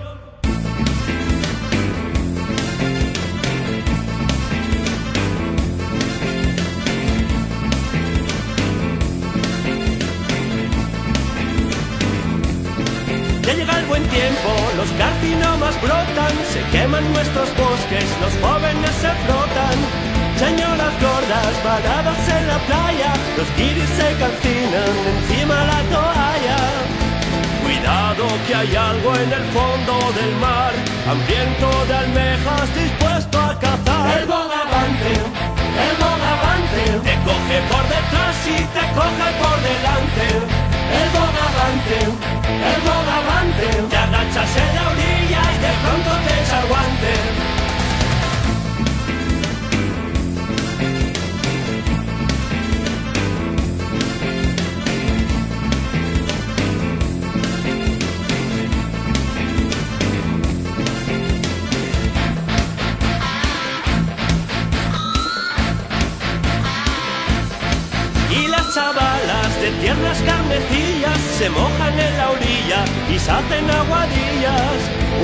Buen 13.88 14.02
tiempo, 14.08 14.50
los 14.76 14.90
carcinomas 14.92 15.74
brotan, 15.80 16.34
se 16.52 16.62
queman 16.70 17.04
nuestros 17.12 17.48
bosques, 17.56 18.06
los 18.20 18.32
jóvenes 18.44 18.92
se 19.00 19.10
frotan. 19.24 19.78
Señoras 20.36 20.92
gordas 21.00 21.52
paradas 21.64 22.20
en 22.28 22.46
la 22.46 22.58
playa, 22.68 23.12
los 23.36 23.48
guiris 23.56 23.88
se 23.98 24.08
calcinan 24.20 24.94
encima 25.12 25.64
la 25.64 25.80
toalla. 25.94 26.60
Cuidado 27.64 28.24
que 28.46 28.54
hay 28.54 28.76
algo 28.76 29.16
en 29.16 29.32
el 29.32 29.44
fondo 29.56 29.94
del 30.18 30.32
mar, 30.36 30.72
hambriento 31.10 31.68
de 31.86 31.94
almejas 31.94 32.68
dispuesto 32.74 33.40
a 33.40 33.58
cazar. 33.58 34.18
El 34.18 34.26
bogavante, 34.26 35.12
el 35.88 35.96
bogavante, 35.96 36.17
te 36.84 37.14
coge 37.26 37.58
por 37.70 37.82
detrás 37.88 38.36
y 38.46 38.58
te 38.74 38.84
coge 38.94 39.28
por 39.42 39.56
delante. 39.68 40.26
El 41.00 41.08
bogavante, 41.10 41.98
el 42.72 42.80
bogavante, 42.86 43.66
te 43.90 43.96
agachas 43.96 44.56
en 44.56 44.74
la 44.74 44.88
orilla 44.90 45.42
y 45.54 45.58
de 45.66 45.72
pronto 45.82 46.10
te 46.24 46.32
echa 46.42 46.60
el 46.60 46.68
guante. 46.68 47.57
Se 71.38 71.48
mojan 71.50 71.96
en 71.96 72.18
la 72.18 72.30
orilla 72.30 72.80
y 73.14 73.16
se 73.16 73.30
hacen 73.30 73.70
aguadillas. 73.70 74.78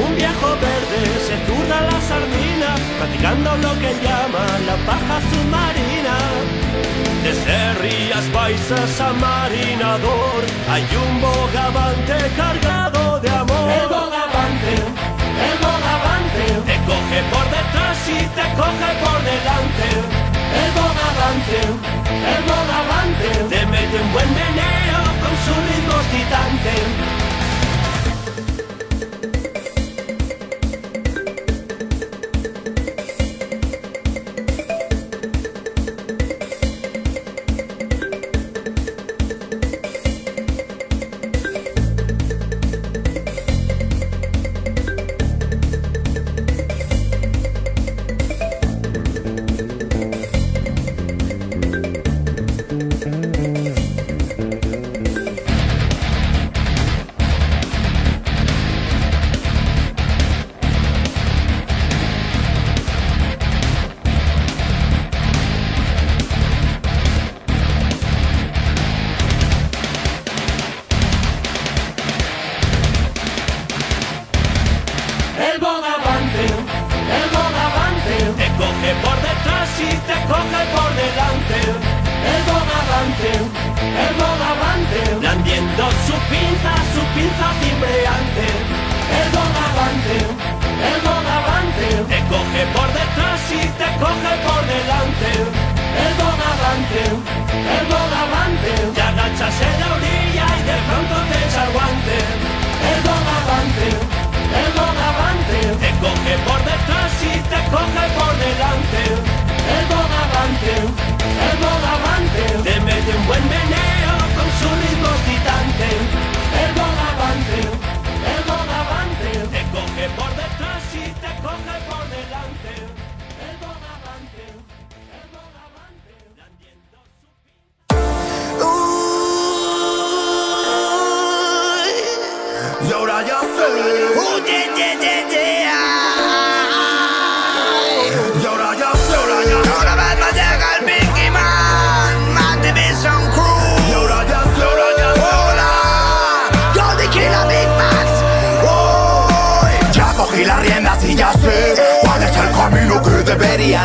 Un 0.05 0.15
viejo 0.15 0.49
verde 0.63 1.01
se 1.27 1.37
zurda 1.47 1.81
la 1.91 1.99
sardina, 2.09 2.71
practicando 2.99 3.51
lo 3.57 3.73
que 3.83 3.91
llaman 4.05 4.59
la 4.71 4.77
paja 4.87 5.17
submarina. 5.31 6.17
De 7.25 7.33
Serrías 7.45 8.27
Baisas 8.33 9.01
a 9.01 9.13
Marinador 9.13 10.41
hay 10.71 10.87
un 11.05 11.21
bogavante 11.21 12.17
cargado 12.37 13.19
de 13.19 13.31
amor. 13.31 13.67
El 13.81 13.89
bogavante, 13.99 14.73
el 15.49 15.59
bogavante, 15.67 16.45
te 16.69 16.77
coge 16.91 17.19
por 17.33 17.47
detrás 17.59 17.99
y 18.17 18.21
te 18.39 18.47
coge 18.61 18.89
por 19.03 19.19
delante. 19.33 19.89
El 20.63 20.71
bogavante, 20.79 21.61
el 22.35 22.43
bogavante, 22.53 23.29
te 23.51 23.67
mete 23.67 23.97
un 24.01 24.13
buen 24.13 24.31
meneo 24.35 25.04
su 25.45 25.53
ritmo. 25.53 27.24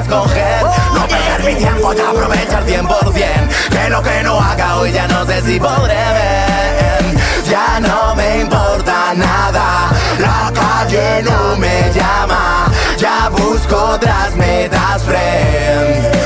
No 0.08 1.08
perder 1.08 1.43
mi 1.43 1.56
tiempo 1.56 1.93
y 1.93 2.00
aprovechar 2.00 2.66
100%. 2.66 3.70
Que 3.70 3.89
lo 3.89 4.02
que 4.02 4.24
no 4.24 4.39
haga 4.39 4.78
hoy 4.78 4.93
ya 4.93 5.08
no 5.08 5.26
sé 5.26 5.41
si 5.41 5.60
podré 5.60 5.93
ver. 5.93 7.18
Ya 7.50 7.80
no 7.82 8.16
me 8.16 8.39
importa 8.39 9.14
nada. 9.16 9.89
La 10.20 10.52
calle 10.54 11.22
no 11.24 11.58
me 11.58 11.91
llama. 11.93 12.72
Ya 12.97 13.30
busco 13.30 13.76
otras 13.76 14.36
metas, 14.38 15.04
friend. 15.04 16.18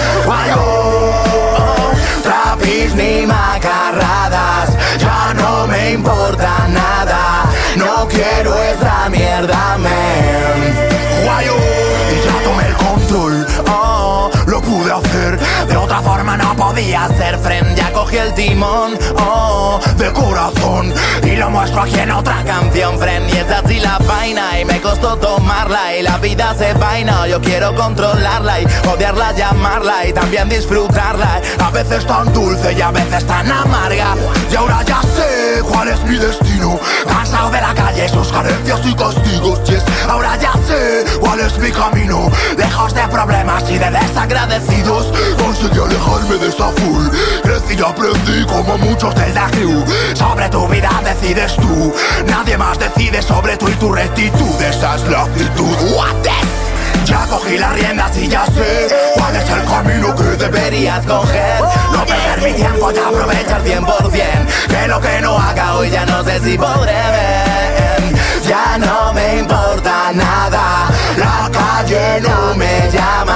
Trapis 2.22 2.94
ni 2.94 3.26
macarradas. 3.26 4.70
Ya 5.00 5.34
no 5.34 5.66
me 5.68 5.92
importa 5.94 6.68
nada. 6.70 7.46
No 7.76 8.08
quiero 8.08 8.56
esa 8.56 9.10
mierda, 9.10 9.78
man. 9.80 11.73
Control. 13.14 13.45
Oh, 13.68 14.30
lo 14.47 14.61
pude 14.61 14.91
hacer. 14.91 15.39
De 15.68 15.78
otra 15.78 16.01
forma 16.01 16.36
no 16.36 16.55
podía 16.55 17.07
ser, 17.09 17.38
friend. 17.39 17.76
Ya 17.76 17.91
cogí 17.91 18.18
el 18.18 18.34
timón. 18.34 18.97
Oh, 19.18 19.80
de 19.97 20.11
corazón. 20.11 20.93
Y 21.24 21.36
lo 21.36 21.49
muestro 21.49 21.82
aquí 21.82 21.99
en 21.99 22.11
otra 22.11 22.43
canción, 22.43 22.97
friend. 22.97 23.30
Y 23.30 23.38
es 23.38 23.51
así 23.51 23.80
la 23.80 23.99
vaina. 23.99 24.59
Y 24.59 24.66
me 24.66 24.82
costó 24.82 25.16
tomarla. 25.18 25.95
Y 25.95 26.03
la 26.03 26.18
vida 26.18 26.55
se 26.57 26.74
vaina. 26.74 27.28
Yo 27.28 27.39
quiero 27.41 27.76
controlarla 27.76 28.61
y 28.61 28.66
odiarla, 28.91 29.32
llamarla. 29.34 30.07
Y 30.07 30.14
también 30.14 30.49
disfrutarla. 30.49 31.41
A 31.59 31.70
veces 31.70 32.05
tan 32.05 32.32
dulce 32.34 32.74
y 32.74 32.82
a 32.82 32.91
veces 32.91 33.26
tan 33.26 33.51
amarga. 33.51 34.16
Y 34.51 34.55
ahora 34.55 34.82
ya 34.84 35.01
sé 35.01 35.61
cuál 35.70 35.88
es 35.89 36.03
mi 36.05 36.18
destino. 36.18 36.80
Cansado 37.07 37.49
de 37.51 37.61
la 37.61 37.74
calle, 37.74 38.09
sus 38.09 38.32
carencias 38.32 38.80
y 38.86 38.93
castigos. 38.95 39.59
Y 39.70 39.76
es 39.76 39.84
ahora 40.07 40.36
ya 40.38 40.53
sé 40.68 41.05
cuál 41.20 41.39
es 41.39 41.57
mi 41.59 41.72
camino. 41.72 42.30
Lejos 42.57 42.93
de 42.93 43.03
y 43.70 43.78
de 43.78 43.89
desagradecidos. 43.91 45.07
Conseguí 45.38 45.80
alejarme 45.80 46.38
de 46.38 46.49
esa 46.49 46.70
full. 46.70 47.07
Crecí 47.43 47.76
y 47.78 47.82
aprendí 47.82 48.45
como 48.45 48.78
muchos 48.78 49.14
del 49.16 49.34
Da 49.34 49.47
Crew. 49.51 49.84
Sobre 50.14 50.49
tu 50.49 50.68
vida 50.68 50.89
decides 51.03 51.55
tú. 51.55 51.93
Nadie 52.28 52.57
más 52.57 52.78
decide 52.80 53.22
sobre 53.22 53.57
tú 53.57 53.68
y 53.68 53.76
tu 53.76 53.91
rectitud. 53.91 54.61
Esa 54.61 54.95
es 54.95 55.03
la 55.07 55.24
actitud. 55.24 55.76
What 55.95 56.16
this? 56.24 56.64
Ya 57.05 57.26
cogí 57.28 57.57
las 57.57 57.74
riendas 57.74 58.18
y 58.18 58.28
ya 58.28 58.45
sé 58.45 58.88
cuál 59.16 59.36
es 59.36 59.49
el 59.49 59.66
camino 59.66 60.16
que 60.16 60.24
deberías 60.24 61.05
coger. 61.05 61.61
No 61.91 62.05
perder 62.05 62.41
mi 62.41 62.53
tiempo 62.53 62.91
y 62.91 62.97
aprovechar 62.97 63.64
100%. 63.64 64.45
Que 64.68 64.88
lo 64.88 65.01
que 65.01 65.22
no 65.22 65.38
haga 65.38 65.76
hoy 65.76 65.89
ya 65.89 66.05
no 66.05 66.24
sé 66.24 66.39
si 66.39 66.57
podré 66.57 66.93
ver. 66.93 68.14
Ya 68.47 68.78
no 68.78 69.14
me 69.14 69.39
importa 69.39 70.11
nada. 70.14 70.89
La 71.18 71.49
calle 71.51 72.22
no 72.22 72.55
me 72.55 72.89
llama. 72.91 73.33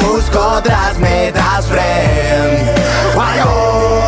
Busco 0.00 0.38
otras 0.38 0.98
metas, 0.98 1.66
friend. 1.66 3.14
Guayo, 3.14 4.02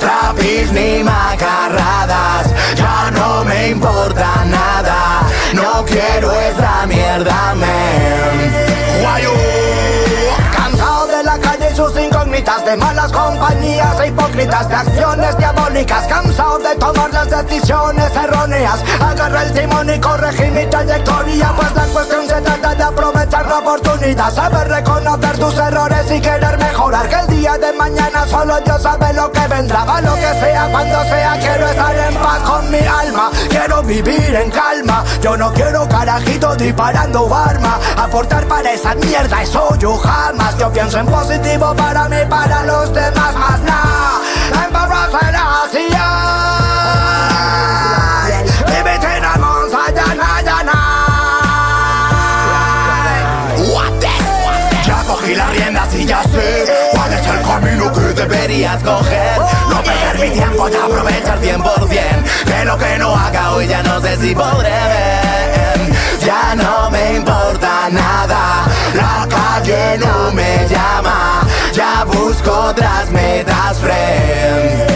trapis 0.00 0.72
ni 0.72 1.02
macarradas. 1.02 2.46
Ya 2.76 3.10
no 3.12 3.44
me 3.44 3.68
importa 3.68 4.44
nada. 4.46 5.22
No 5.54 5.84
quiero 5.84 6.32
esa 6.32 6.86
mierda, 6.86 7.54
man. 7.54 9.00
Guayo. 9.02 9.32
Cansado 10.56 11.06
de 11.06 11.22
la 11.22 11.38
calle 11.38 11.70
y 11.72 11.76
sus 11.76 11.98
incógnitas 11.98 12.64
De 12.64 12.76
malas 12.76 13.12
compañías 13.12 14.00
e 14.00 14.08
hipócritas 14.08 14.68
De 14.68 14.74
acciones 14.74 15.36
Cansado 15.84 16.58
de 16.58 16.74
tomar 16.76 17.12
las 17.12 17.28
decisiones 17.28 18.10
erróneas. 18.16 18.82
Agarra 18.98 19.42
el 19.42 19.52
timón 19.52 19.90
y 19.90 20.00
corregir 20.00 20.50
mi 20.50 20.64
trayectoria 20.64 21.52
Pues 21.54 21.74
la 21.74 21.84
cuestión 21.88 22.26
se 22.26 22.40
trata 22.40 22.74
de 22.74 22.82
aprovechar 22.82 23.46
la 23.46 23.58
oportunidad. 23.58 24.34
Saber 24.34 24.68
reconocer 24.68 25.38
tus 25.38 25.54
errores 25.58 26.10
y 26.10 26.20
querer 26.20 26.56
mejorar. 26.56 27.06
Que 27.10 27.16
el 27.16 27.26
día 27.26 27.58
de 27.58 27.74
mañana 27.74 28.26
solo 28.26 28.58
Dios 28.64 28.80
sabe 28.80 29.12
lo 29.12 29.30
que 29.30 29.46
vendrá. 29.48 29.84
Va 29.84 30.00
lo 30.00 30.14
que 30.14 30.40
sea, 30.40 30.68
cuando 30.70 31.02
sea 31.04 31.38
Quiero 31.40 31.68
estar 31.68 31.94
en 31.94 32.14
paz 32.14 32.38
con 32.38 32.70
mi 32.70 32.78
alma. 32.78 33.30
Quiero 33.50 33.82
vivir 33.82 34.34
en 34.34 34.50
calma. 34.50 35.04
Yo 35.20 35.36
no 35.36 35.52
quiero 35.52 35.86
carajito 35.88 36.56
disparando 36.56 37.34
arma. 37.34 37.78
Aportar 37.98 38.46
para 38.46 38.72
esa 38.72 38.94
mierda, 38.94 39.42
eso 39.42 39.76
yo 39.76 39.94
jamás. 39.98 40.56
Yo 40.56 40.72
pienso 40.72 40.98
en 40.98 41.06
positivo 41.06 41.74
para 41.76 42.08
mí, 42.08 42.16
para 42.30 42.62
los 42.62 42.94
demás 42.94 43.34
Más 43.34 43.60
nada, 43.60 44.64
embarraza 44.64 45.26
ya 54.86 55.02
cogí 55.06 55.34
las 55.34 55.50
riendas 55.50 55.94
y 55.94 56.06
ya 56.06 56.22
sé 56.22 56.64
cuál 56.92 57.12
es 57.12 57.26
el 57.26 57.42
camino 57.42 57.92
que 57.92 58.00
deberías 58.00 58.80
coger. 58.82 59.38
No 59.68 59.82
perder 59.82 60.18
mi 60.20 60.30
tiempo 60.30 60.68
y 60.68 60.74
aprovechar 60.74 61.40
100%. 61.40 62.44
De 62.44 62.64
lo 62.64 62.78
que 62.78 62.98
no 62.98 63.16
haga 63.16 63.54
hoy 63.54 63.66
ya 63.66 63.82
no 63.82 64.00
sé 64.00 64.16
si 64.18 64.34
podré 64.34 64.70
ver. 64.70 65.92
Ya 66.24 66.54
no 66.54 66.90
me 66.90 67.14
importa 67.16 67.88
nada. 67.90 68.66
La 68.94 69.26
calle 69.28 69.98
no 69.98 70.30
me 70.32 70.68
llama. 70.68 71.42
Ya 71.72 72.04
busco 72.04 72.52
otras 72.52 73.10
metas, 73.10 73.78
friend. 73.78 74.95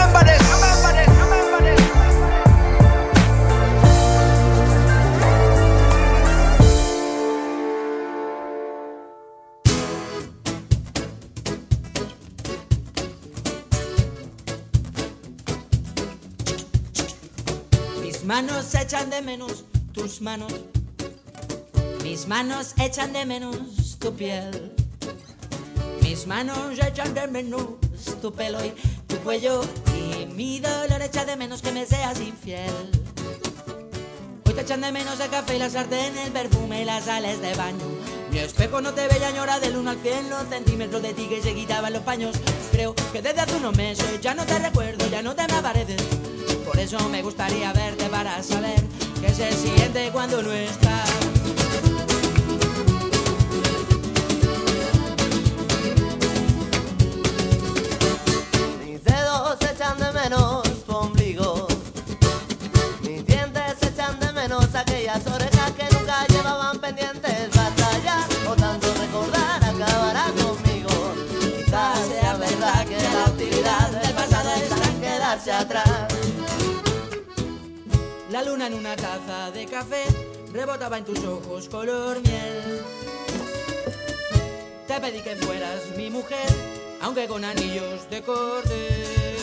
echan 18.91 19.09
de 19.09 19.21
menos 19.21 19.63
tus 19.93 20.19
manos. 20.19 20.51
Mis 22.03 22.27
manos 22.27 22.73
echan 22.77 23.13
de 23.13 23.25
menos 23.25 23.97
tu 23.99 24.13
piel. 24.13 24.73
Mis 26.01 26.27
manos 26.27 26.77
echan 26.77 27.13
de 27.13 27.25
menos 27.27 27.63
tu 28.21 28.33
pelo 28.33 28.59
y 28.65 28.73
tu 29.07 29.15
cuello. 29.19 29.61
Y 29.95 30.25
mi 30.25 30.59
dolor 30.59 31.01
echa 31.01 31.23
de 31.23 31.37
menos 31.37 31.61
que 31.61 31.71
me 31.71 31.85
seas 31.85 32.19
infiel. 32.19 32.91
Hoy 34.45 34.53
te 34.55 34.59
echan 34.59 34.81
de 34.81 34.91
menos 34.91 35.17
el 35.21 35.29
café 35.29 35.55
y 35.55 35.59
la 35.59 35.69
sartén, 35.69 36.17
el 36.17 36.33
perfume 36.33 36.81
y 36.81 36.85
las 36.85 37.05
sales 37.05 37.39
de 37.39 37.53
baño. 37.53 37.85
Mi 38.29 38.39
espejo 38.39 38.81
no 38.81 38.93
te 38.93 39.07
veía 39.07 39.31
ñora 39.31 39.61
del 39.61 39.77
1 39.77 39.89
al 39.89 39.99
100 40.01 40.29
los 40.29 40.49
centímetros 40.49 41.01
de 41.01 41.13
ti 41.13 41.27
que 41.29 41.41
se 41.41 41.55
quitaban 41.55 41.93
los 41.93 42.03
paños. 42.03 42.35
Creo 42.73 42.93
que 43.13 43.21
desde 43.21 43.39
hace 43.39 43.55
unos 43.55 43.77
meses 43.77 44.19
ya 44.19 44.35
no 44.35 44.45
te 44.45 44.59
recuerdo, 44.59 45.07
ya 45.09 45.21
no 45.21 45.33
te 45.33 45.47
me 45.47 45.53
apareces. 45.53 46.30
Por 46.65 46.79
eso 46.79 47.09
me 47.09 47.21
gustaría 47.21 47.73
verte 47.73 48.05
para 48.05 48.41
saber 48.43 48.81
qué 49.19 49.33
se 49.33 49.51
siente 49.51 50.09
cuando 50.11 50.41
no 50.41 50.51
estás. 50.51 51.09
Mis 58.83 59.03
dedos 59.03 59.57
echan 59.61 59.99
de 59.99 60.11
menos 60.11 60.70
La 78.41 78.49
luna 78.49 78.65
en 78.65 78.73
una 78.73 78.95
taza 78.95 79.51
de 79.51 79.67
café 79.67 80.03
rebotaba 80.51 80.97
en 80.97 81.05
tus 81.05 81.23
ojos 81.25 81.69
color 81.69 82.19
miel. 82.21 82.81
Te 84.87 84.99
pedí 84.99 85.21
que 85.21 85.35
fueras 85.35 85.95
mi 85.95 86.09
mujer, 86.09 86.49
aunque 87.01 87.27
con 87.27 87.45
anillos 87.45 88.09
de 88.09 88.23
cordel. 88.23 89.40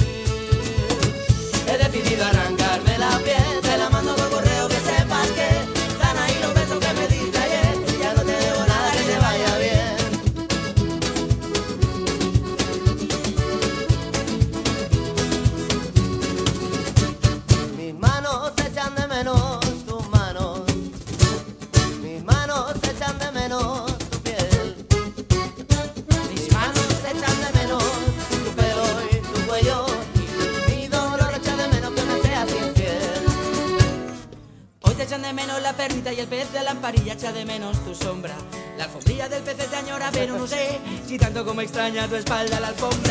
Extraña 41.68 42.08
tu 42.08 42.16
espalda 42.16 42.60
la 42.60 42.68
alfombra. 42.68 43.07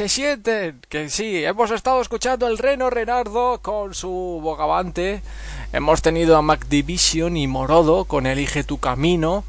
Se 0.00 0.08
sienten! 0.08 0.80
Que 0.88 1.10
sí, 1.10 1.44
hemos 1.44 1.70
estado 1.70 2.00
escuchando 2.00 2.46
el 2.46 2.56
Reno 2.56 2.88
Renardo 2.88 3.58
con 3.60 3.92
su 3.92 4.40
bogavante. 4.42 5.20
Hemos 5.74 6.00
tenido 6.00 6.38
a 6.38 6.42
Mac 6.42 6.68
Division 6.68 7.36
y 7.36 7.46
Morodo 7.46 8.06
con 8.06 8.24
Elige 8.24 8.64
tu 8.64 8.78
camino. 8.78 9.44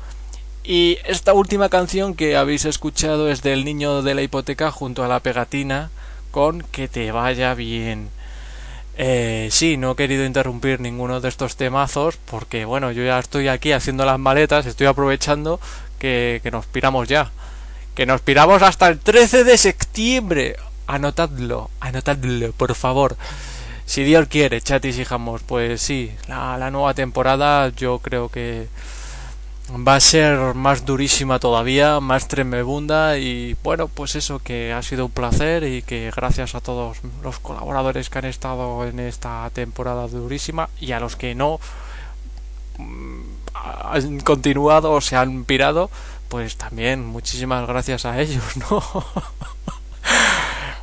Y 0.66 0.98
esta 1.06 1.32
última 1.32 1.70
canción 1.70 2.16
que 2.16 2.36
habéis 2.36 2.66
escuchado 2.66 3.30
es 3.30 3.42
del 3.42 3.64
niño 3.64 4.02
de 4.02 4.14
la 4.14 4.24
hipoteca 4.24 4.72
junto 4.72 5.06
a 5.06 5.08
la 5.08 5.22
pegatina 5.22 5.90
con 6.32 6.64
Que 6.64 6.90
te 6.90 7.14
vaya 7.14 7.54
bien. 7.54 8.10
Eh, 8.98 9.48
sí, 9.52 9.78
no 9.78 9.92
he 9.92 9.96
querido 9.96 10.26
interrumpir 10.26 10.82
ninguno 10.82 11.22
de 11.22 11.30
estos 11.30 11.56
temazos 11.56 12.18
porque, 12.18 12.66
bueno, 12.66 12.92
yo 12.92 13.06
ya 13.06 13.20
estoy 13.20 13.48
aquí 13.48 13.72
haciendo 13.72 14.04
las 14.04 14.20
maletas, 14.20 14.66
estoy 14.66 14.88
aprovechando 14.88 15.62
que, 15.98 16.42
que 16.44 16.52
nos 16.52 16.66
piramos 16.66 17.08
ya. 17.08 17.32
Que 17.96 18.06
nos 18.06 18.22
piramos 18.22 18.62
hasta 18.62 18.88
el 18.88 19.00
13 19.00 19.44
de 19.44 19.58
septiembre. 19.58 20.56
Anotadlo, 20.88 21.70
anotadlo, 21.80 22.52
por 22.54 22.76
favor. 22.76 23.18
Si 23.86 24.04
Dios 24.04 24.28
quiere, 24.28 24.62
chatis 24.62 24.98
y 25.00 25.06
jamos, 25.06 25.42
pues 25.44 25.82
sí, 25.82 26.12
la, 26.28 26.58
la 26.58 26.72
nueva 26.72 26.94
temporada 26.94 27.70
yo 27.70 28.00
creo 28.00 28.30
que 28.30 28.68
va 29.76 29.96
a 29.96 30.00
ser 30.00 30.54
más 30.54 30.86
durísima 30.86 31.40
todavía, 31.40 32.00
más 32.00 32.28
tremebunda 32.28 33.18
y 33.18 33.56
bueno, 33.64 33.88
pues 33.88 34.16
eso 34.16 34.40
que 34.40 34.74
ha 34.74 34.82
sido 34.82 35.06
un 35.06 35.12
placer 35.12 35.64
y 35.64 35.82
que 35.82 36.12
gracias 36.16 36.56
a 36.56 36.62
todos 36.62 36.98
los 37.24 37.40
colaboradores 37.40 38.10
que 38.10 38.20
han 38.20 38.26
estado 38.26 38.86
en 38.86 39.00
esta 39.00 39.50
temporada 39.54 40.08
durísima 40.08 40.70
y 40.80 40.92
a 40.92 41.00
los 41.00 41.16
que 41.16 41.36
no 41.36 41.60
mm, 42.78 43.22
han 43.54 44.20
continuado 44.22 44.92
o 44.92 45.02
se 45.02 45.16
han 45.16 45.46
pirado, 45.46 45.90
pues 46.32 46.56
también 46.56 47.06
muchísimas 47.06 47.68
gracias 47.68 48.06
a 48.06 48.20
ellos, 48.22 48.44
¿no? 48.58 48.82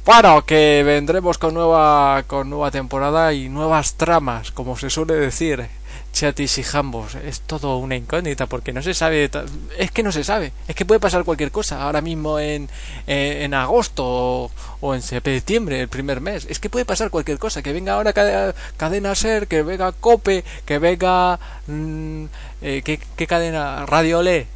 Bueno, 0.05 0.47
que 0.47 0.83
vendremos 0.87 1.37
con 1.37 1.53
nueva 1.53 2.23
con 2.27 2.49
nueva 2.49 2.71
temporada 2.71 3.35
y 3.35 3.51
nuevas 3.51 3.95
tramas, 3.95 4.51
como 4.53 4.77
se 4.79 4.89
suele 4.89 5.15
decir. 5.15 5.67
chatis 6.15 6.57
y 6.59 6.63
jambos. 6.63 7.15
Es 7.15 7.43
todo 7.43 7.77
una 7.77 7.95
incógnita 7.95 8.47
porque 8.47 8.73
no 8.73 8.83
se 8.83 8.95
sabe. 8.95 9.31
Es 9.77 9.91
que 9.91 10.03
no 10.03 10.11
se 10.11 10.25
sabe. 10.25 10.53
Es 10.67 10.75
que 10.75 10.87
puede 10.87 10.99
pasar 11.01 11.25
cualquier 11.25 11.51
cosa 11.51 11.83
ahora 11.83 12.01
mismo 12.01 12.39
en, 12.39 12.71
en, 13.07 13.43
en 13.43 13.55
agosto 13.55 14.51
o, 14.81 14.95
en 14.95 15.03
septiembre, 15.03 15.81
el 15.83 15.89
primer 15.89 16.23
mes. 16.23 16.47
Es 16.49 16.59
que 16.59 16.71
puede 16.71 16.87
pasar 16.87 17.11
cualquier 17.11 17.39
cosa. 17.39 17.63
Que 17.63 17.75
venga 17.75 17.93
ahora 17.93 18.15
cade- 18.15 18.55
Cadena 18.79 19.15
Ser, 19.15 19.47
que 19.47 19.63
venga 19.63 19.93
Cope, 19.93 20.43
que 20.65 20.79
venga. 20.79 21.39
mm, 21.67 22.25
eh, 22.63 22.83
¿qué, 22.85 22.99
qué 23.17 23.27
cadena? 23.27 23.85
Radio 23.87 24.23
Le 24.23 24.47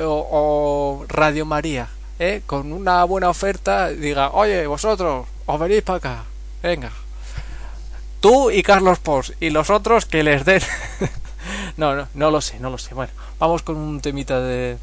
o, 0.00 0.28
o 0.30 1.04
Radio 1.08 1.44
María. 1.46 1.88
¿eh? 2.18 2.42
Con 2.46 2.72
una 2.72 3.04
buena 3.04 3.28
oferta, 3.28 3.88
diga: 3.88 4.30
Oye, 4.30 4.66
vosotros, 4.66 5.26
os 5.46 5.60
venís 5.60 5.82
para 5.82 5.98
acá. 5.98 6.24
Venga. 6.62 6.92
Tú 8.20 8.50
y 8.50 8.62
Carlos 8.62 8.98
Pons 8.98 9.34
y 9.40 9.50
los 9.50 9.70
otros 9.70 10.04
que 10.04 10.22
les 10.22 10.44
den. 10.44 10.62
no, 11.76 11.94
no, 11.94 12.08
no 12.14 12.30
lo 12.30 12.40
sé, 12.40 12.58
no 12.58 12.70
lo 12.70 12.78
sé. 12.78 12.94
Bueno, 12.94 13.12
vamos 13.38 13.62
con 13.62 13.76
un 13.76 14.00
temita 14.00 14.40
de, 14.40 14.76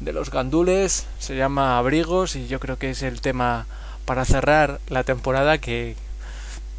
de 0.00 0.12
los 0.12 0.30
gandules. 0.30 1.06
Se 1.18 1.36
llama 1.36 1.78
Abrigos 1.78 2.36
y 2.36 2.46
yo 2.46 2.60
creo 2.60 2.78
que 2.78 2.90
es 2.90 3.02
el 3.02 3.20
tema 3.20 3.66
para 4.04 4.24
cerrar 4.24 4.80
la 4.88 5.04
temporada 5.04 5.58
que 5.58 5.96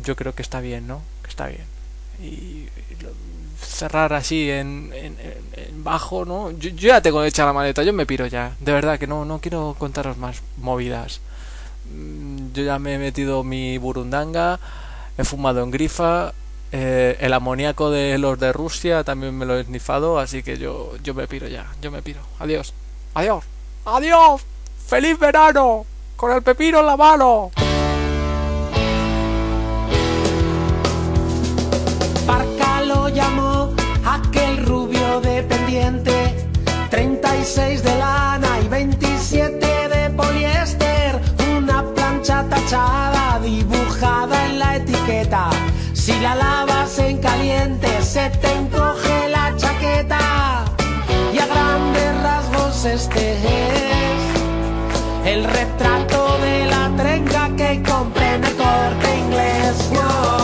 yo 0.04 0.16
creo 0.16 0.34
que 0.34 0.42
está 0.42 0.60
bien, 0.60 0.88
¿no? 0.88 1.02
Que 1.22 1.30
está 1.30 1.48
bien. 1.48 1.66
Y 2.22 2.68
cerrar 3.74 4.14
así 4.14 4.50
en, 4.50 4.92
en, 4.94 5.84
bajo, 5.84 6.24
¿no? 6.26 6.52
Yo, 6.52 6.70
yo 6.70 6.88
ya 6.90 7.02
tengo 7.02 7.24
hecha 7.24 7.46
la 7.46 7.54
maleta, 7.54 7.84
yo 7.84 7.92
me 7.94 8.06
piro 8.06 8.26
ya. 8.28 8.56
De 8.60 8.72
verdad 8.72 8.98
que 9.00 9.08
no, 9.08 9.26
no 9.26 9.40
quiero 9.40 9.76
contaros 9.78 10.18
más 10.18 10.42
movidas. 10.58 11.20
Mm, 11.94 12.54
Yo 12.54 12.64
ya 12.64 12.80
me 12.80 12.96
he 12.96 12.98
metido 13.00 13.44
mi 13.44 13.78
burundanga, 13.78 14.60
he 15.18 15.24
fumado 15.24 15.64
en 15.64 15.72
grifa, 15.72 16.34
eh, 16.72 17.18
el 17.20 17.34
amoníaco 17.34 17.92
de 17.92 18.18
los 18.18 18.40
de 18.40 18.54
Rusia 18.54 19.04
también 19.04 19.38
me 19.38 19.46
lo 19.46 19.58
he 19.58 19.62
esnifado, 19.62 20.20
así 20.20 20.42
que 20.44 20.58
yo, 20.58 20.94
yo 21.04 21.14
me 21.14 21.28
piro 21.28 21.48
ya, 21.48 21.66
yo 21.82 21.92
me 21.92 22.02
piro. 22.02 22.22
Adiós, 22.40 22.74
adiós, 23.14 23.44
adiós, 23.86 24.42
feliz 24.88 25.20
verano, 25.20 25.86
con 26.16 26.32
el 26.32 26.42
pepino 26.42 26.80
en 26.80 26.86
la 26.86 26.98
mano. 26.98 27.52
Dependiente. 35.84 36.48
36 36.90 37.84
de 37.84 37.98
lana 37.98 38.60
y 38.64 38.68
27 38.68 39.58
de 39.90 40.10
poliéster. 40.12 41.20
Una 41.58 41.84
plancha 41.96 42.46
tachada 42.50 43.40
dibujada 43.40 44.46
en 44.46 44.60
la 44.60 44.76
etiqueta. 44.76 45.50
Si 45.94 46.20
la 46.20 46.36
lavas 46.36 47.00
en 47.00 47.18
caliente 47.18 47.88
se 48.02 48.30
te 48.30 48.52
encoge 48.52 49.30
la 49.30 49.56
chaqueta. 49.58 50.66
Y 51.34 51.40
a 51.40 51.46
grandes 51.48 52.22
rasgos 52.22 52.86
este 52.86 53.34
es 53.34 54.22
el 55.26 55.44
retrato 55.46 56.38
de 56.40 56.66
la 56.66 56.92
trenca 56.96 57.50
que 57.56 57.82
compré 57.82 58.36
en 58.36 58.44
el 58.44 58.56
corte 58.56 59.18
inglés. 59.18 60.43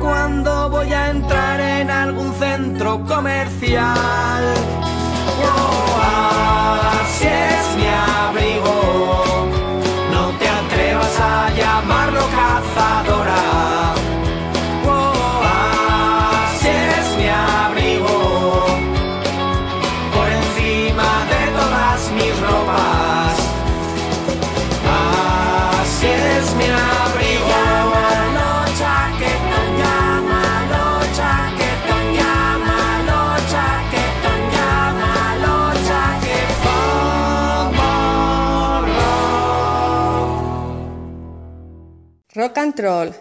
Cuando 0.00 0.70
voy 0.70 0.92
a 0.92 1.10
entrar 1.10 1.60
en 1.60 1.90
algún 1.90 2.32
centro 2.34 3.04
comercial. 3.06 4.53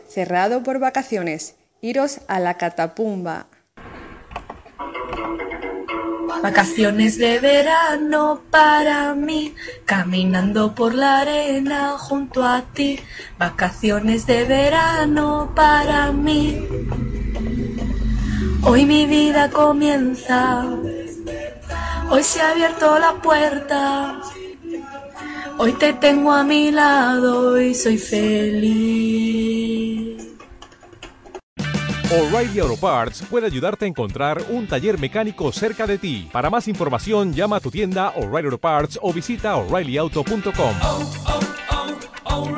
Cerrado 0.07 0.63
por 0.63 0.79
vacaciones. 0.79 1.55
Iros 1.81 2.21
a 2.27 2.39
la 2.39 2.55
catapumba. 2.55 3.47
Vacaciones 6.41 7.17
de 7.17 7.39
verano 7.39 8.41
para 8.49 9.13
mí, 9.13 9.53
caminando 9.85 10.73
por 10.73 10.93
la 10.93 11.19
arena 11.19 11.97
junto 11.97 12.43
a 12.43 12.61
ti. 12.73 12.99
Vacaciones 13.37 14.25
de 14.25 14.43
verano 14.45 15.51
para 15.55 16.11
mí. 16.11 16.67
Hoy 18.63 18.85
mi 18.85 19.05
vida 19.05 19.49
comienza. 19.49 20.65
Hoy 22.09 22.23
se 22.23 22.41
ha 22.41 22.51
abierto 22.51 22.97
la 22.99 23.13
puerta. 23.21 24.21
Hoy 25.57 25.73
te 25.73 25.93
tengo 25.93 26.31
a 26.31 26.43
mi 26.43 26.71
lado 26.71 27.59
y 27.61 27.73
soy 27.75 27.97
feliz. 27.97 29.53
O'Reilly 32.11 32.59
Auto 32.59 32.77
Parts 32.77 33.23
puede 33.29 33.47
ayudarte 33.47 33.85
a 33.85 33.87
encontrar 33.87 34.43
un 34.49 34.67
taller 34.67 34.99
mecánico 34.99 35.51
cerca 35.51 35.87
de 35.87 35.97
ti. 35.97 36.29
Para 36.31 36.49
más 36.49 36.67
información, 36.67 37.33
llama 37.33 37.55
a 37.55 37.59
tu 37.59 37.71
tienda 37.71 38.09
O'Reilly 38.15 38.45
Auto 38.45 38.59
Parts 38.59 38.99
o 39.01 39.11
visita 39.11 39.55
oreillyauto.com. 39.55 40.75
Oh, 40.83 41.11
oh, 41.27 41.39
oh, 41.69 42.53